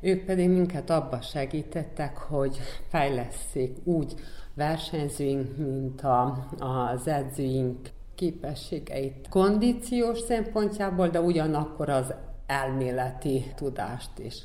ők 0.00 0.24
pedig 0.24 0.48
minket 0.48 0.90
abba 0.90 1.20
segítettek, 1.20 2.18
hogy 2.18 2.58
fejleszték 2.88 3.76
úgy 3.84 4.14
versenyzőink, 4.54 5.56
mint 5.56 6.00
a, 6.00 6.48
az 6.58 7.06
edzőink 7.06 7.78
képességeit 8.14 9.28
kondíciós 9.28 10.18
szempontjából, 10.18 11.08
de 11.08 11.20
ugyanakkor 11.20 11.88
az 11.88 12.14
elméleti 12.46 13.44
tudást 13.56 14.18
is. 14.18 14.36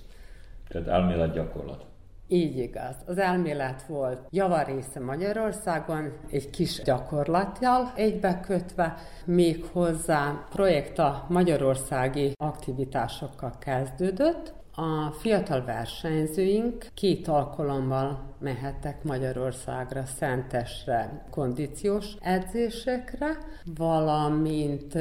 Tehát 0.67 0.88
elmélet 0.88 1.33
gyakorlat. 1.33 1.85
Így 2.27 2.57
igaz. 2.57 2.95
Az 3.05 3.17
elmélet 3.17 3.81
volt 3.81 4.19
javarésze 4.29 4.99
Magyarországon, 4.99 6.13
egy 6.31 6.49
kis 6.49 6.81
gyakorlatjal 6.81 7.91
egybekötve, 7.95 8.95
még 9.25 9.65
hozzá 9.71 10.45
projekt 10.49 10.99
a 10.99 11.25
magyarországi 11.29 12.31
aktivitásokkal 12.35 13.53
kezdődött, 13.59 14.53
a 14.79 15.12
fiatal 15.12 15.65
versenyzőink 15.65 16.86
két 16.93 17.27
alkalommal 17.27 18.19
mehettek 18.39 19.03
Magyarországra, 19.03 20.05
Szentesre, 20.05 21.25
kondíciós 21.29 22.05
edzésekre, 22.19 23.38
valamint 23.77 24.95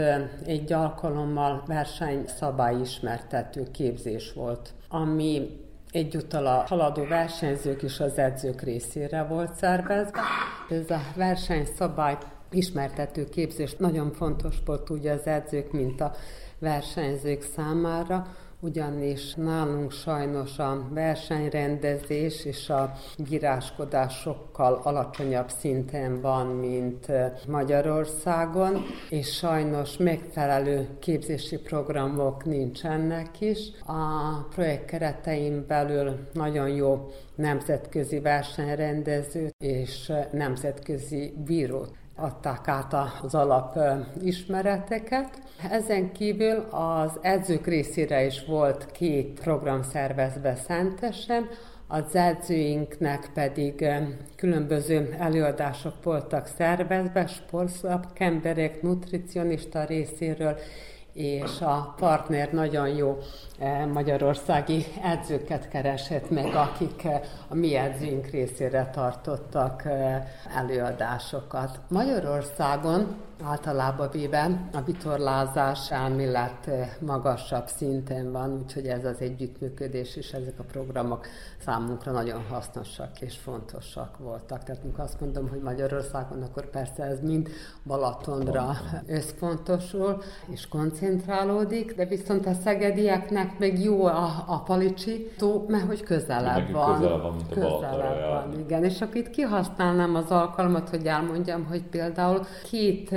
egy 0.45 0.73
alkalommal 0.73 1.63
versenyszabályismertető 1.67 3.71
képzés 3.71 4.33
volt, 4.33 4.75
ami 4.89 5.67
Egyúttal 5.91 6.47
a 6.47 6.65
haladó 6.67 7.05
versenyzők 7.05 7.83
és 7.83 8.01
az 8.01 8.19
edzők 8.19 8.63
részére 8.63 9.23
volt 9.23 9.55
szervezve. 9.55 10.21
Ez 10.69 10.91
a 10.91 11.01
versenyszabály 11.17 12.17
ismertető 12.51 13.25
képzés 13.25 13.77
nagyon 13.77 14.13
fontos 14.13 14.57
volt 14.65 14.91
ugye 14.91 15.13
az 15.13 15.27
edzők, 15.27 15.73
mint 15.73 16.01
a 16.01 16.13
versenyzők 16.59 17.43
számára, 17.43 18.27
ugyanis 18.61 19.35
nálunk 19.35 19.93
sajnos 19.93 20.59
a 20.59 20.89
versenyrendezés 20.91 22.45
és 22.45 22.69
a 22.71 22.93
bíráskodás 23.29 24.21
sokkal 24.21 24.81
alacsonyabb 24.83 25.51
szinten 25.51 26.21
van, 26.21 26.47
mint 26.47 27.07
Magyarországon, 27.47 28.85
és 29.11 29.37
sajnos 29.37 29.97
megfelelő 29.97 30.89
képzési 30.99 31.59
programok 31.59 32.45
nincsenek 32.45 33.41
is. 33.41 33.59
A 33.87 34.43
projekt 34.55 34.85
keretein 34.85 35.65
belül 35.67 36.29
nagyon 36.33 36.69
jó 36.69 37.11
nemzetközi 37.35 38.21
versenyrendezőt 38.21 39.55
és 39.59 40.13
nemzetközi 40.33 41.35
bírót 41.45 41.91
adták 42.19 42.69
át 42.69 42.95
az 43.23 43.35
alap 43.35 43.79
ismereteket. 44.23 45.43
Ezen 45.71 46.13
kívül 46.13 46.67
az 46.71 47.19
edzők 47.21 47.67
részére 47.67 48.25
is 48.25 48.45
volt 48.45 48.91
két 48.91 49.41
program 49.41 49.83
szervezve 49.83 50.55
szentesen, 50.55 51.49
az 51.87 52.15
edzőinknek 52.15 53.31
pedig 53.35 53.87
különböző 54.37 55.17
előadások 55.19 56.03
voltak 56.03 56.47
szervezve, 56.47 57.27
sportszakemberek, 57.27 58.83
nutricionista 58.83 59.85
részéről, 59.85 60.57
és 61.19 61.61
a 61.61 61.95
partner 61.97 62.53
nagyon 62.53 62.89
jó 62.89 63.19
eh, 63.59 63.87
magyarországi 63.87 64.85
edzőket 65.03 65.69
keresett 65.69 66.31
meg, 66.31 66.55
akik 66.55 67.05
eh, 67.05 67.21
a 67.49 67.55
mi 67.55 67.75
edzőink 67.75 68.27
részére 68.27 68.91
tartottak 68.95 69.85
eh, 69.85 70.27
előadásokat. 70.57 71.81
Magyarországon 71.89 73.17
általában 73.43 74.09
véve 74.13 74.69
a 74.73 74.81
vitorlázás 74.81 75.91
elmélet 75.91 76.71
magasabb 77.01 77.67
szinten 77.67 78.33
van, 78.33 78.61
úgyhogy 78.63 78.87
ez 78.87 79.05
az 79.05 79.21
együttműködés 79.21 80.17
és 80.17 80.33
ezek 80.33 80.59
a 80.59 80.63
programok 80.63 81.27
számunkra 81.59 82.13
nagyon 82.13 82.45
hasznosak 82.51 83.21
és 83.21 83.37
fontosak 83.37 84.19
voltak. 84.19 84.65
Tehát 84.65 84.83
amikor 84.83 85.05
azt 85.05 85.21
mondom, 85.21 85.49
hogy 85.49 85.61
Magyarországon, 85.61 86.43
akkor 86.43 86.71
persze 86.71 87.03
ez 87.03 87.21
mind 87.21 87.49
Balatonra 87.87 88.77
összpontosul 89.07 90.23
és 90.47 90.69
koncentrálódik, 90.69 91.95
de 91.95 92.05
viszont 92.05 92.47
a 92.47 92.53
szegedieknek 92.53 93.59
meg 93.59 93.83
jó 93.83 94.05
a, 94.05 94.45
a 94.47 94.63
palicsi 94.63 95.31
tó, 95.37 95.65
mert 95.69 95.87
hogy 95.87 96.03
közelebb 96.03 96.71
van. 96.71 96.95
Közelebb 96.95 97.23
van, 97.23 97.35
mint 97.35 97.51
a 97.51 97.55
közelebb 97.55 98.29
van, 98.29 98.59
igen. 98.59 98.85
És 98.85 99.01
akkor 99.01 99.17
itt 99.17 99.31
kihasználnám 99.31 100.15
az 100.15 100.31
alkalmat, 100.31 100.89
hogy 100.89 101.07
elmondjam, 101.07 101.65
hogy 101.65 101.83
például 101.83 102.47
két 102.71 103.11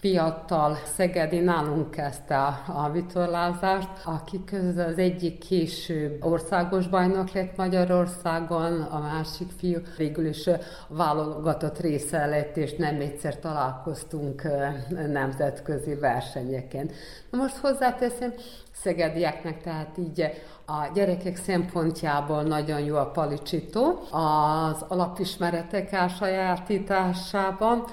fiatal 0.00 0.78
szegedi 0.96 1.38
nálunk 1.38 1.90
kezdte 1.90 2.36
a, 2.66 2.90
vitorlázást, 2.90 3.88
akik 4.04 4.44
közül 4.44 4.80
az 4.80 4.98
egyik 4.98 5.38
később 5.38 6.24
országos 6.24 6.88
bajnok 6.88 7.32
lett 7.32 7.56
Magyarországon, 7.56 8.82
a 8.82 8.98
másik 8.98 9.48
fiú 9.58 9.78
végül 9.96 10.26
is 10.26 10.50
válogatott 10.88 11.80
része 11.80 12.26
lett, 12.26 12.56
és 12.56 12.76
nem 12.76 13.00
egyszer 13.00 13.38
találkoztunk 13.38 14.42
nemzetközi 15.12 15.94
versenyeken. 15.94 16.90
Na 17.30 17.38
most 17.38 17.56
hozzáteszem, 17.56 18.32
szegedieknek, 18.82 19.62
tehát 19.62 19.98
így 19.98 20.30
a 20.66 20.90
gyerekek 20.94 21.36
szempontjából 21.36 22.42
nagyon 22.42 22.80
jó 22.80 22.96
a 22.96 23.10
palicsító, 23.10 24.00
az 24.10 24.84
alapismeretek 24.88 25.92
elsajátításában, 25.92 27.84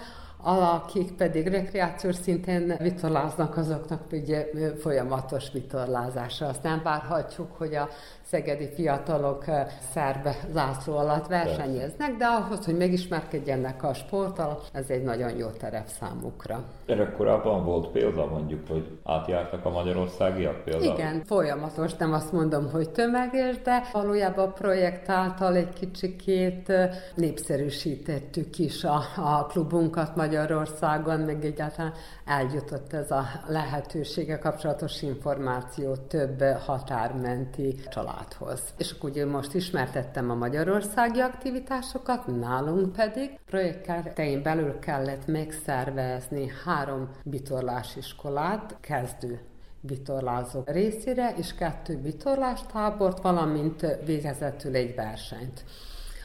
akik 0.46 1.12
pedig 1.12 1.48
rekreációs 1.48 2.16
szinten 2.16 2.78
vitorláznak, 2.80 3.58
azoknak 3.58 4.02
ugye 4.12 4.48
folyamatos 4.80 5.52
vitorlázásra. 5.52 6.48
Azt 6.48 6.64
nem 6.64 6.82
várhatjuk, 6.84 7.52
hogy 7.58 7.76
a 7.76 7.90
szegedi 8.26 8.70
fiatalok 8.76 9.44
szerbe 9.94 10.36
zászló 10.54 10.98
alatt 10.98 11.28
versenyeznek, 11.28 12.16
de 12.18 12.26
ahhoz, 12.26 12.66
hogy 12.66 12.78
megismerkedjenek 12.78 13.84
a 13.84 13.94
sporttal, 13.94 14.62
ez 14.74 14.90
egy 14.90 15.04
nagyon 15.04 15.38
jó 15.38 15.48
terep 15.48 15.88
számukra. 15.88 16.64
Erre 16.86 17.12
korábban 17.18 17.66
volt 17.66 17.88
példa 17.88 18.26
mondjuk, 18.26 18.68
hogy 18.68 18.98
átjártak 19.04 19.66
a 19.66 19.70
magyarországiak 19.70 20.64
például? 20.64 20.94
Igen, 20.94 21.24
folyamatos, 21.26 21.94
nem 21.94 22.14
azt 22.14 22.32
mondom, 22.32 22.72
hogy 22.72 22.90
tömeges, 22.90 23.62
de 23.62 23.84
valójában 23.94 24.48
a 24.48 24.52
projekt 24.52 25.10
által 25.10 25.56
egy 25.56 25.74
kicsikét 25.74 26.72
népszerűsítettük 27.16 28.58
is 28.58 28.84
a, 28.84 29.02
a 29.16 29.46
klubunkat 29.46 30.16
Magyarországon, 30.16 31.20
meg 31.20 31.46
egyáltalán 31.46 31.94
eljutott 32.26 32.94
ez 32.94 33.12
a 33.12 33.24
lehetősége 33.48 34.38
kapcsolatos 34.38 35.02
információ 35.02 35.96
több 35.96 36.44
határmenti 36.66 37.76
családhoz. 38.16 38.62
És 38.78 38.92
akkor 38.92 39.10
ugye 39.10 39.26
most 39.26 39.54
ismertettem 39.54 40.30
a 40.30 40.36
magyarországi 40.36 41.20
aktivitásokat, 41.20 42.28
nálunk 42.40 42.92
pedig 42.92 43.40
projekt 43.46 43.86
keretein 43.86 44.42
belül 44.42 44.80
kellett 44.80 45.28
megszervezni 45.28 46.52
három 46.66 47.10
bitorlásiskolát, 47.24 48.76
kezdő 48.80 49.40
vitorlázók 49.82 50.70
részére, 50.70 51.34
és 51.38 51.54
kettő 51.54 52.02
vitorlástábort, 52.02 53.22
valamint 53.22 53.86
végezetül 54.06 54.76
egy 54.76 54.96
versenyt. 54.96 55.64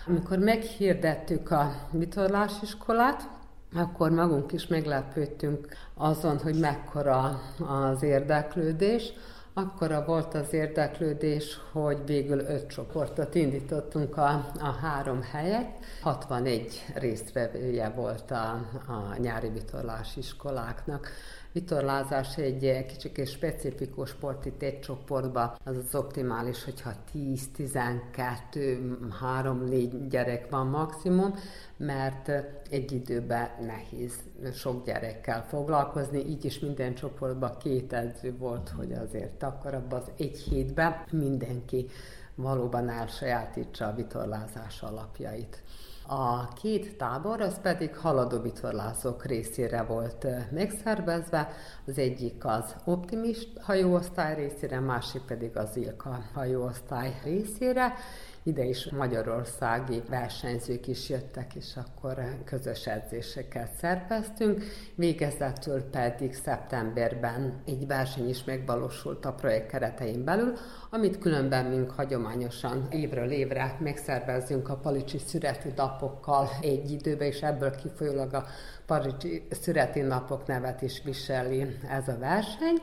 Amikor 0.06 0.38
meghirdettük 0.38 1.50
a 1.50 1.72
vitorlásiskolát, 1.90 3.28
akkor 3.74 4.10
magunk 4.10 4.52
is 4.52 4.66
meglepődtünk 4.66 5.66
azon, 5.94 6.38
hogy 6.38 6.58
mekkora 6.58 7.40
az 7.58 8.02
érdeklődés. 8.02 9.12
Akkora 9.54 10.04
volt 10.04 10.34
az 10.34 10.52
érdeklődés, 10.52 11.58
hogy 11.72 11.98
végül 12.06 12.38
öt 12.38 12.66
csoportot 12.66 13.34
indítottunk 13.34 14.16
a, 14.16 14.50
a 14.60 14.70
három 14.80 15.22
helyet. 15.22 15.68
61 16.00 16.84
résztvevője 16.94 17.88
volt 17.88 18.30
a, 18.30 18.50
a 18.86 19.16
nyári 19.18 19.48
vitorlásiskoláknak. 19.48 21.08
Vitorlázás 21.52 22.36
egy 22.36 22.86
kicsit 22.86 23.18
és 23.18 23.30
specifikus 23.30 24.08
sport 24.08 24.46
itt 24.46 24.62
egy 24.62 24.80
csoportban, 24.80 25.56
az 25.64 25.76
az 25.76 25.94
optimális, 25.94 26.64
hogyha 26.64 26.92
10-12, 27.14 28.96
3-4 29.42 30.06
gyerek 30.08 30.50
van 30.50 30.66
maximum, 30.66 31.34
mert 31.76 32.28
egy 32.70 32.92
időben 32.92 33.48
nehéz 33.66 34.14
sok 34.52 34.84
gyerekkel 34.84 35.46
foglalkozni, 35.48 36.18
így 36.18 36.44
is 36.44 36.58
minden 36.58 36.94
csoportban 36.94 37.56
két 37.58 37.92
edző 37.92 38.36
volt, 38.36 38.68
hogy 38.68 38.92
azért 38.92 39.42
akkor 39.42 39.74
abban 39.74 40.00
az 40.00 40.10
egy 40.18 40.38
hétben 40.38 41.04
mindenki 41.10 41.86
valóban 42.34 42.88
elsajátítsa 42.88 43.86
a 43.86 43.94
vitorlázás 43.94 44.82
alapjait. 44.82 45.62
A 46.12 46.48
két 46.48 46.96
tábor 46.96 47.40
az 47.40 47.60
pedig 47.62 47.96
haladó 47.96 48.38
vitorlázók 48.38 49.24
részére 49.24 49.82
volt 49.82 50.26
megszervezve, 50.50 51.48
az 51.86 51.98
egyik 51.98 52.44
az 52.44 52.74
optimist 52.84 53.48
hajóosztály 53.60 54.34
részére, 54.34 54.80
másik 54.80 55.22
pedig 55.22 55.56
az 55.56 55.76
Ilka 55.76 56.18
hajóosztály 56.34 57.20
részére, 57.24 57.94
ide 58.42 58.64
is 58.64 58.88
magyarországi 58.90 60.02
versenyzők 60.08 60.86
is 60.86 61.08
jöttek, 61.08 61.54
és 61.54 61.76
akkor 61.76 62.38
közös 62.44 62.86
edzéseket 62.86 63.72
szerveztünk. 63.72 64.64
Végezetül 64.94 65.82
pedig 65.82 66.34
szeptemberben 66.34 67.62
egy 67.66 67.86
verseny 67.86 68.28
is 68.28 68.44
megvalósult 68.44 69.24
a 69.24 69.32
projekt 69.32 69.70
keretein 69.70 70.24
belül, 70.24 70.52
amit 70.90 71.18
különben 71.18 71.64
mink 71.64 71.90
hagyományosan 71.90 72.86
évről 72.90 73.30
évre 73.30 73.76
megszervezünk 73.80 74.68
a 74.68 74.76
Palicsi 74.76 75.18
szüreti 75.18 75.72
napokkal 75.76 76.48
egy 76.60 76.90
időben, 76.90 77.26
és 77.26 77.42
ebből 77.42 77.70
kifolyólag 77.70 78.34
a 78.34 78.46
Palicsi 78.86 79.46
szüreti 79.50 80.00
napok 80.00 80.46
nevet 80.46 80.82
is 80.82 81.02
viseli 81.04 81.78
ez 81.88 82.08
a 82.08 82.18
verseny. 82.18 82.76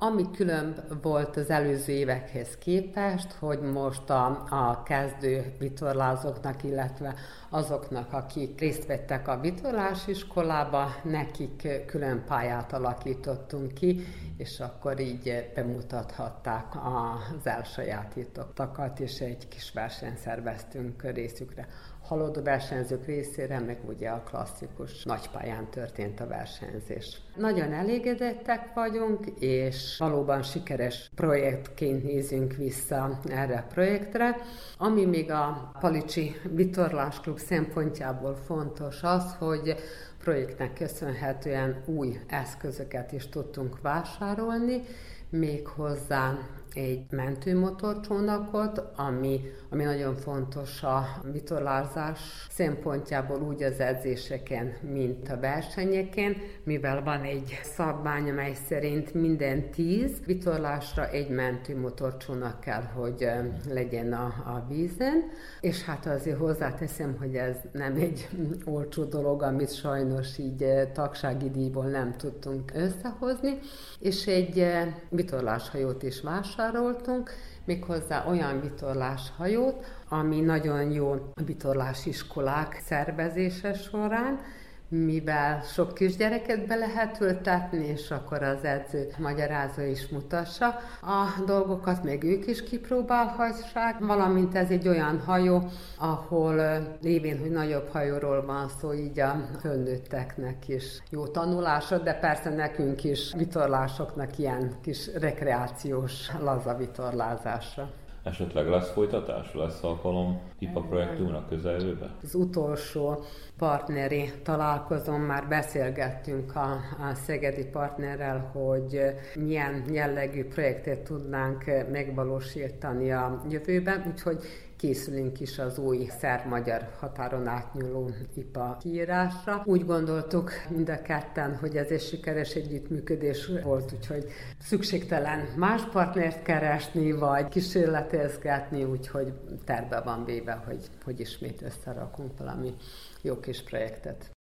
Ami 0.00 0.30
különb 0.30 1.02
volt 1.02 1.36
az 1.36 1.50
előző 1.50 1.92
évekhez 1.92 2.56
képest, 2.58 3.32
hogy 3.32 3.60
most 3.60 4.10
a, 4.10 4.26
a 4.50 4.82
kezdő 4.82 5.54
vitorlázóknak, 5.58 6.62
illetve 6.62 7.14
azoknak, 7.48 8.12
akik 8.12 8.60
részt 8.60 8.86
vettek 8.86 9.28
a 9.28 9.40
vitorlásiskolába, 9.40 10.94
nekik 11.02 11.68
külön 11.86 12.24
pályát 12.26 12.72
alakítottunk 12.72 13.74
ki, 13.74 14.04
és 14.36 14.60
akkor 14.60 15.00
így 15.00 15.50
bemutathatták 15.54 16.66
az 16.74 17.46
elsajátítottakat, 17.46 19.00
és 19.00 19.20
egy 19.20 19.48
kis 19.48 19.72
versenyt 19.72 20.18
szerveztünk 20.18 21.02
részükre 21.02 21.68
haladó 22.08 22.42
versenyzők 22.42 23.06
részére, 23.06 23.58
meg 23.58 23.78
ugye 23.88 24.08
a 24.08 24.22
klasszikus 24.22 25.04
nagypályán 25.04 25.70
történt 25.70 26.20
a 26.20 26.26
versenyzés. 26.26 27.20
Nagyon 27.36 27.72
elégedettek 27.72 28.74
vagyunk, 28.74 29.26
és 29.38 29.96
valóban 29.98 30.42
sikeres 30.42 31.10
projektként 31.14 32.04
nézünk 32.04 32.52
vissza 32.52 33.20
erre 33.28 33.56
a 33.56 33.72
projektre. 33.72 34.36
Ami 34.78 35.04
még 35.04 35.30
a 35.30 35.72
Palicsi 35.80 36.36
Vitorlás 36.50 37.20
Klub 37.20 37.38
szempontjából 37.38 38.34
fontos 38.34 39.02
az, 39.02 39.34
hogy 39.38 39.74
projektnek 40.22 40.72
köszönhetően 40.72 41.82
új 41.86 42.20
eszközöket 42.26 43.12
is 43.12 43.28
tudtunk 43.28 43.80
vásárolni, 43.80 44.82
méghozzá 45.30 46.38
egy 46.78 47.06
mentőmotorcsónakot, 47.10 48.82
ami, 48.96 49.40
ami 49.70 49.84
nagyon 49.84 50.14
fontos 50.14 50.82
a 50.82 51.06
vitorlázás 51.32 52.18
szempontjából 52.50 53.42
úgy 53.42 53.62
az 53.62 53.80
edzéseken, 53.80 54.72
mint 54.92 55.28
a 55.28 55.40
versenyeken, 55.40 56.36
mivel 56.64 57.02
van 57.02 57.22
egy 57.22 57.60
szabvány, 57.62 58.30
amely 58.30 58.54
szerint 58.68 59.14
minden 59.14 59.70
tíz 59.70 60.10
vitorlásra 60.26 61.08
egy 61.08 61.28
mentőmotorcsónak 61.28 62.60
kell, 62.60 62.82
hogy 62.82 63.28
legyen 63.68 64.12
a, 64.12 64.24
a 64.24 64.64
vízen, 64.68 65.30
és 65.60 65.84
hát 65.84 66.06
azért 66.06 66.38
hozzáteszem, 66.38 67.16
hogy 67.18 67.34
ez 67.34 67.56
nem 67.72 67.94
egy 67.94 68.28
olcsó 68.64 69.04
dolog, 69.04 69.42
amit 69.42 69.74
sajnos 69.74 70.38
így 70.38 70.66
tagsági 70.92 71.50
díjból 71.50 71.84
nem 71.84 72.16
tudtunk 72.16 72.72
összehozni, 72.74 73.58
és 73.98 74.26
egy 74.26 74.66
vitorláshajót 75.08 76.02
is 76.02 76.20
vásároltunk, 76.20 76.66
vásároltunk, 76.68 77.30
méghozzá 77.64 78.24
olyan 78.26 78.60
vitorláshajót, 78.60 79.84
ami 80.08 80.40
nagyon 80.40 80.90
jó 80.90 81.32
vitorlásiskolák 81.46 82.80
szervezése 82.84 83.72
során, 83.74 84.40
mivel 84.88 85.62
sok 85.62 85.94
kisgyereket 85.94 86.66
be 86.66 86.74
lehet 86.74 87.20
ültetni, 87.20 87.86
és 87.86 88.10
akkor 88.10 88.42
az 88.42 88.64
edző 88.64 89.06
magyarázó 89.18 89.82
is 89.82 90.08
mutassa 90.08 90.66
a 91.02 91.42
dolgokat, 91.46 92.04
meg 92.04 92.24
ők 92.24 92.46
is 92.46 92.62
kipróbálhassák, 92.62 93.98
valamint 93.98 94.54
ez 94.54 94.70
egy 94.70 94.88
olyan 94.88 95.20
hajó, 95.20 95.62
ahol 95.98 96.86
lévén, 97.02 97.38
hogy 97.38 97.50
nagyobb 97.50 97.88
hajóról 97.88 98.44
van 98.46 98.68
szó, 98.80 98.92
így 98.94 99.20
a 99.20 99.48
fölnőtteknek 99.60 100.68
is 100.68 101.02
jó 101.10 101.26
tanulásod, 101.26 102.02
de 102.02 102.14
persze 102.14 102.50
nekünk 102.50 103.04
is 103.04 103.32
vitorlásoknak 103.36 104.38
ilyen 104.38 104.72
kis 104.82 105.14
rekreációs 105.14 106.30
laza 106.40 106.74
vitorlázásra. 106.74 107.90
Esetleg 108.28 108.68
lesz 108.68 108.90
folytatás, 108.90 109.54
lesz 109.54 109.82
alkalom 109.82 110.40
IPA 110.58 110.80
projektúnak 110.80 111.48
közeljövőben? 111.48 112.10
Az 112.22 112.34
utolsó 112.34 113.24
partneri 113.58 114.32
találkozón 114.42 115.20
már 115.20 115.48
beszélgettünk 115.48 116.56
a, 116.56 116.72
a 117.10 117.14
szegedi 117.14 117.64
partnerrel, 117.64 118.50
hogy 118.52 119.00
milyen 119.34 119.84
jellegű 119.92 120.44
projektet 120.44 120.98
tudnánk 120.98 121.64
megvalósítani 121.90 123.12
a 123.12 123.42
jövőben, 123.50 124.04
úgyhogy 124.12 124.42
készülünk 124.78 125.40
is 125.40 125.58
az 125.58 125.78
új 125.78 126.08
szerb-magyar 126.20 126.88
határon 126.98 127.46
átnyúló 127.46 128.10
IPA 128.34 128.76
kiírásra. 128.80 129.62
Úgy 129.64 129.84
gondoltuk 129.84 130.50
mind 130.68 130.88
a 130.88 131.02
ketten, 131.02 131.56
hogy 131.56 131.76
ez 131.76 131.90
egy 131.90 132.00
sikeres 132.00 132.54
együttműködés 132.54 133.50
volt, 133.62 133.92
úgyhogy 133.92 134.26
szükségtelen 134.60 135.48
más 135.56 135.82
partnert 135.82 136.42
keresni, 136.42 137.12
vagy 137.12 137.48
kísérletezgetni, 137.48 138.84
úgyhogy 138.84 139.32
terve 139.64 140.00
van 140.00 140.24
véve, 140.24 140.62
hogy, 140.66 140.90
hogy 141.04 141.20
ismét 141.20 141.62
összerakunk 141.62 142.38
valami 142.38 142.74
jó 143.22 143.40
kis 143.40 143.62
projektet. 143.62 144.37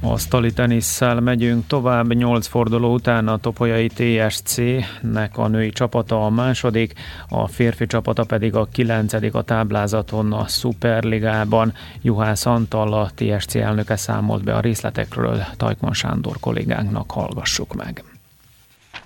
Asztali 0.00 0.52
tenisszel 0.52 1.20
megyünk 1.20 1.66
tovább, 1.66 2.12
8 2.12 2.46
forduló 2.46 2.92
után 2.92 3.28
a 3.28 3.38
Topolyai 3.38 3.88
TSC-nek 3.88 5.38
a 5.38 5.48
női 5.48 5.70
csapata 5.70 6.24
a 6.24 6.30
második, 6.30 6.92
a 7.28 7.48
férfi 7.48 7.86
csapata 7.86 8.24
pedig 8.24 8.54
a 8.54 8.68
kilencedik 8.72 9.34
a 9.34 9.42
táblázaton 9.42 10.32
a 10.32 10.46
Superligában. 10.46 11.74
Juhász 12.02 12.46
Antal, 12.46 12.92
a 12.92 13.10
TSC 13.14 13.54
elnöke 13.54 13.96
számolt 13.96 14.44
be 14.44 14.54
a 14.54 14.60
részletekről, 14.60 15.42
Tajkman 15.56 15.92
Sándor 15.92 16.36
kollégánknak 16.40 17.10
hallgassuk 17.10 17.74
meg. 17.74 18.02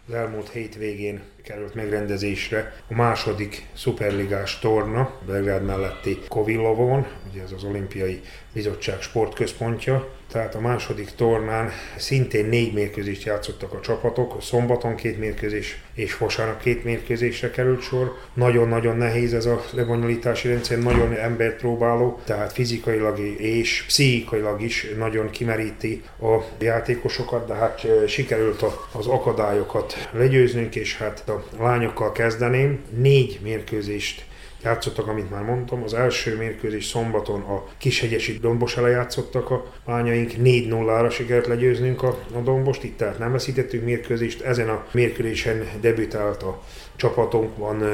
Az 0.08 0.14
elmúlt 0.14 0.48
hétvégén 0.48 1.20
került 1.42 1.74
megrendezésre 1.74 2.72
a 2.88 2.94
második 2.94 3.66
szuperligás 3.72 4.58
torna 4.58 5.10
Belgrád 5.26 5.64
melletti 5.64 6.18
Kovillovon, 6.28 7.06
ugye 7.32 7.42
ez 7.42 7.52
az 7.52 7.64
olimpiai 7.64 8.20
bizottság 8.52 9.00
sportközpontja, 9.00 10.08
tehát 10.32 10.54
a 10.54 10.60
második 10.60 11.10
tornán 11.16 11.70
szintén 11.96 12.46
négy 12.46 12.72
mérkőzést 12.72 13.24
játszottak 13.24 13.72
a 13.72 13.80
csapatok, 13.80 14.42
szombaton 14.42 14.94
két 14.94 15.18
mérkőzés 15.18 15.80
és 15.94 16.18
vasárnap 16.18 16.60
két 16.60 16.84
mérkőzésre 16.84 17.50
került 17.50 17.82
sor. 17.82 18.16
Nagyon-nagyon 18.34 18.96
nehéz 18.96 19.34
ez 19.34 19.46
a 19.46 19.64
lebonyolítási 19.70 20.48
rendszer, 20.48 20.78
nagyon 20.78 21.12
embert 21.12 21.56
próbáló, 21.56 22.20
tehát 22.24 22.52
fizikailag 22.52 23.18
és 23.38 23.84
pszichikailag 23.86 24.62
is 24.62 24.86
nagyon 24.98 25.30
kimeríti 25.30 26.02
a 26.20 26.36
játékosokat, 26.58 27.46
de 27.46 27.54
hát 27.54 27.86
sikerült 28.06 28.64
az 28.92 29.06
akadályokat 29.06 30.08
legyőznünk, 30.12 30.76
és 30.76 30.96
hát 30.96 31.28
a 31.28 31.44
lányokkal 31.58 32.12
kezdeném. 32.12 32.80
Négy 32.96 33.38
mérkőzést 33.42 34.24
játszottak, 34.64 35.06
amit 35.06 35.30
már 35.30 35.42
mondtam. 35.42 35.82
Az 35.82 35.94
első 35.94 36.36
mérkőzés 36.36 36.84
szombaton 36.84 37.40
a 37.40 37.64
Kishegyesi 37.78 38.38
Dombos 38.38 38.76
ellen 38.76 38.90
játszottak 38.90 39.50
a 39.50 39.64
lányaink, 39.86 40.32
4-0-ra 40.38 41.10
sikerült 41.10 41.46
legyőznünk 41.46 42.02
a, 42.02 42.18
a 42.34 42.38
Dombost, 42.38 42.82
itt 42.82 42.96
tehát 42.96 43.18
nem 43.18 43.32
veszítettünk 43.32 43.84
mérkőzést. 43.84 44.40
Ezen 44.40 44.68
a 44.68 44.86
mérkőzésen 44.92 45.68
debütált 45.80 46.42
a 46.42 46.62
csapatunk 46.96 47.56
van 47.56 47.84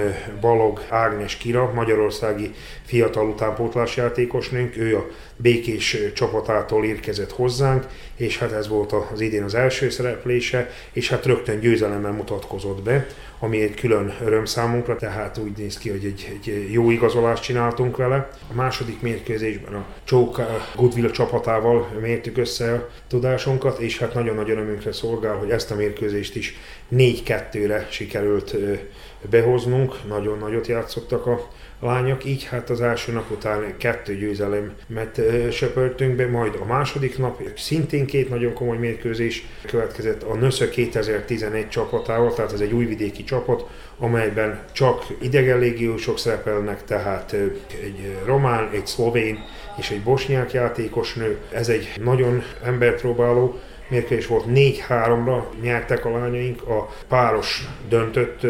Balog 0.41 0.85
Ágnes 0.89 1.37
Kira, 1.37 1.73
magyarországi 1.75 2.55
fiatal 2.85 3.29
utánpótlás 3.29 3.97
játékosnőnk, 3.97 4.77
ő 4.77 4.97
a 4.97 5.07
Békés 5.37 5.97
csapatától 6.15 6.85
érkezett 6.85 7.33
hozzánk, 7.33 7.87
és 8.17 8.39
hát 8.39 8.53
ez 8.53 8.69
volt 8.69 8.93
az 8.93 9.21
idén 9.21 9.43
az 9.43 9.55
első 9.55 9.91
szereplése, 9.91 10.71
és 10.93 11.09
hát 11.09 11.27
rögtön 11.27 11.61
győzelemmel 11.61 12.13
mutatkozott 12.13 12.83
be, 12.83 13.07
ami 13.39 13.63
egy 13.63 13.75
külön 13.75 14.15
öröm 14.25 14.45
számunkra, 14.45 14.97
tehát 14.97 15.39
úgy 15.39 15.57
néz 15.57 15.79
ki, 15.79 15.91
hogy 15.91 16.05
egy, 16.05 16.39
egy 16.43 16.73
jó 16.73 16.91
igazolást 16.91 17.43
csináltunk 17.43 17.97
vele. 17.97 18.29
A 18.51 18.55
második 18.55 19.01
mérkőzésben 19.01 19.75
a 19.75 19.85
Csók 20.05 20.41
Goodwill 20.77 21.11
csapatával 21.11 21.89
mértük 22.01 22.39
össze 22.39 22.73
a 22.73 22.89
tudásunkat, 23.09 23.79
és 23.79 23.99
hát 23.99 24.15
nagyon-nagyon 24.15 24.57
örömünkre 24.57 24.93
szolgál, 24.93 25.35
hogy 25.35 25.51
ezt 25.51 25.71
a 25.71 25.75
mérkőzést 25.75 26.37
is 26.37 26.57
4-2-re 26.93 27.87
sikerült 27.91 28.57
behoznunk, 29.31 30.07
nagyon 30.09 30.39
nagyot 30.39 30.67
játszottak 30.67 31.27
a 31.27 31.49
lányok, 31.81 32.25
így 32.25 32.45
hát 32.45 32.71
az 32.71 32.81
első 32.81 33.13
nap 33.13 33.31
után 33.31 33.75
kettő 33.77 34.17
győzelemet 34.17 35.21
söpörtünk 35.51 36.17
be, 36.17 36.27
majd 36.27 36.59
a 36.61 36.65
második 36.65 37.19
nap 37.19 37.43
szintén 37.57 38.07
két 38.07 38.29
nagyon 38.29 38.53
komoly 38.53 38.77
mérkőzés 38.77 39.47
következett 39.67 40.23
a 40.23 40.35
NÖSZÖ 40.35 40.69
2011 40.69 41.69
csapatával, 41.69 42.35
tehát 42.35 42.53
ez 42.53 42.61
egy 42.61 42.73
újvidéki 42.73 43.25
csapat, 43.29 43.65
amelyben 43.99 44.61
csak 44.73 45.05
idegen 45.21 45.59
légiósok 45.59 46.19
szerepelnek, 46.19 46.85
tehát 46.85 47.33
egy 47.83 48.17
román, 48.25 48.69
egy 48.73 48.87
szlovén 48.87 49.39
és 49.79 49.91
egy 49.91 50.03
bosnyák 50.03 50.53
játékosnő. 50.53 51.39
Ez 51.53 51.69
egy 51.69 51.93
nagyon 52.03 52.43
emberpróbáló 52.65 53.59
mérkőzés 53.89 54.27
volt 54.27 54.45
4-3-ra 54.49 55.43
nyertek 55.63 56.05
a 56.05 56.11
lányaink, 56.11 56.63
a 56.69 56.89
páros 57.09 57.69
döntött 57.89 58.43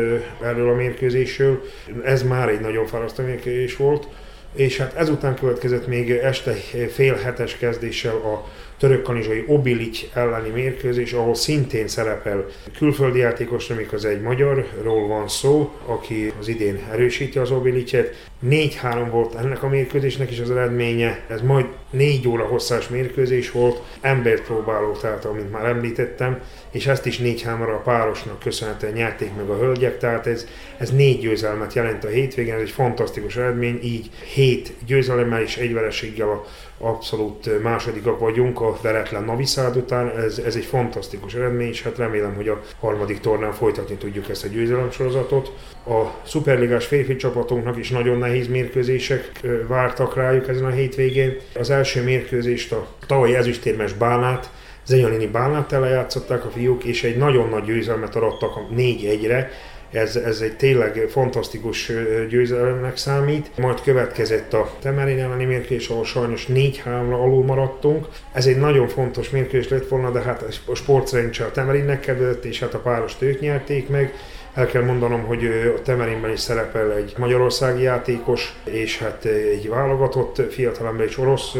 erről 0.42 0.70
a 0.70 0.74
mérkőzésről. 0.74 1.62
Ez 2.04 2.22
már 2.22 2.48
egy 2.48 2.60
nagyon 2.60 2.86
fárasztó 2.86 3.24
mérkőzés 3.24 3.76
volt, 3.76 4.08
és 4.54 4.76
hát 4.76 4.94
ezután 4.94 5.34
következett 5.34 5.86
még 5.86 6.10
este 6.10 6.52
fél 6.92 7.14
hetes 7.14 7.56
kezdéssel 7.56 8.14
a 8.16 8.44
törökkanizsai 8.78 9.44
Obilic 9.46 10.04
elleni 10.14 10.48
mérkőzés, 10.48 11.12
ahol 11.12 11.34
szintén 11.34 11.88
szerepel 11.88 12.46
külföldi 12.76 13.18
játékos, 13.18 13.70
amik 13.70 13.92
az 13.92 14.04
egy 14.04 14.20
magyarról 14.20 15.08
van 15.08 15.28
szó, 15.28 15.72
aki 15.86 16.32
az 16.40 16.48
idén 16.48 16.78
erősíti 16.90 17.38
az 17.38 17.50
Obilicet. 17.50 18.28
4-3 18.46 19.07
volt 19.11 19.35
ennek 19.35 19.62
a 19.62 19.68
mérkőzésnek 19.68 20.31
is 20.31 20.40
az 20.40 20.51
eredménye, 20.51 21.20
ez 21.29 21.40
majd 21.40 21.66
4 21.90 22.29
óra 22.29 22.44
hosszás 22.44 22.88
mérkőzés 22.88 23.51
volt, 23.51 23.83
embert 24.01 24.42
próbáló, 24.42 24.92
tehát 24.92 25.24
amint 25.24 25.53
már 25.53 25.64
említettem, 25.64 26.40
és 26.70 26.87
ezt 26.87 27.07
is 27.07 27.18
4 27.18 27.42
3 27.42 27.61
a 27.61 27.81
párosnak 27.83 28.38
köszönhetően 28.38 28.92
nyerték 28.92 29.31
meg 29.37 29.48
a 29.48 29.59
hölgyek, 29.59 29.98
tehát 29.98 30.27
ez, 30.27 30.46
ez 30.79 30.90
négy 30.90 31.20
győzelmet 31.20 31.72
jelent 31.72 32.05
a 32.05 32.09
hétvégén, 32.09 32.55
ez 32.55 32.61
egy 32.61 32.70
fantasztikus 32.70 33.37
eredmény, 33.37 33.79
így 33.83 34.11
7 34.35 34.74
győzelemmel 34.87 35.42
és 35.42 35.57
egy 35.57 35.72
vereséggel 35.72 36.29
a 36.29 36.44
abszolút 36.79 37.62
másodikak 37.62 38.18
vagyunk 38.18 38.61
a 38.61 38.79
veretlen 38.83 39.24
Naviszád 39.24 39.77
után, 39.77 40.16
ez, 40.16 40.38
ez 40.38 40.57
egy 40.57 40.64
fantasztikus 40.64 41.35
eredmény, 41.35 41.68
és 41.68 41.83
hát 41.83 41.96
remélem, 41.96 42.35
hogy 42.35 42.48
a 42.48 42.61
harmadik 42.81 43.20
tornán 43.20 43.53
folytatni 43.53 43.94
tudjuk 43.94 44.29
ezt 44.29 44.44
a 44.44 44.48
győzelemsorozatot. 44.48 45.53
A 45.87 46.05
szuperligás 46.27 46.87
férfi 46.87 47.16
csapatunknak 47.16 47.77
is 47.79 47.90
nagyon 47.90 48.18
nehéz 48.28 48.48
mérkőzések 48.48 49.40
vártak 49.66 50.16
rájuk 50.16 50.48
ezen 50.48 50.64
a 50.64 50.70
hétvégén. 50.70 51.36
Az 51.54 51.70
első 51.70 52.02
mérkőzést 52.02 52.72
a 52.72 52.88
tavalyi 53.06 53.34
ezüstérmes 53.34 53.92
Bánát, 53.92 54.50
Zenyalini 54.86 55.26
Bánát 55.26 55.70
játszották 55.70 56.44
a 56.44 56.50
fiúk, 56.50 56.84
és 56.84 57.04
egy 57.04 57.16
nagyon 57.16 57.48
nagy 57.48 57.64
győzelmet 57.64 58.16
arattak 58.16 58.52
4-1-re, 58.76 59.50
ez, 59.92 60.16
ez 60.16 60.40
egy 60.40 60.56
tényleg 60.56 61.06
fantasztikus 61.08 61.92
győzelemnek 62.28 62.96
számít. 62.96 63.50
Majd 63.56 63.80
következett 63.80 64.52
a 64.52 64.70
Temerin 64.80 65.18
elleni 65.18 65.44
mérkőzés, 65.44 65.88
ahol 65.88 66.04
sajnos 66.04 66.46
4-3-ra 66.48 67.12
alul 67.12 67.44
maradtunk. 67.44 68.06
Ez 68.32 68.46
egy 68.46 68.58
nagyon 68.58 68.88
fontos 68.88 69.30
mérkőzés 69.30 69.68
lett 69.68 69.88
volna, 69.88 70.10
de 70.10 70.20
hát 70.20 70.44
a 70.66 70.74
sportszerencsé 70.74 71.42
a 71.42 71.50
Temerinnek 71.50 72.00
kedvezett, 72.00 72.44
és 72.44 72.60
hát 72.60 72.74
a 72.74 72.78
párost 72.78 73.22
ők 73.22 73.40
nyerték 73.40 73.88
meg. 73.88 74.14
El 74.59 74.66
kell 74.66 74.83
mondanom, 74.83 75.25
hogy 75.25 75.44
a 75.77 75.83
Temerinben 75.83 76.33
is 76.33 76.40
szerepel 76.40 76.92
egy 76.92 77.14
magyarországi 77.16 77.83
játékos, 77.83 78.55
és 78.64 78.99
hát 78.99 79.25
egy 79.25 79.68
válogatott 79.68 80.53
fiatalember 80.53 81.07
és 81.07 81.18
orosz 81.18 81.55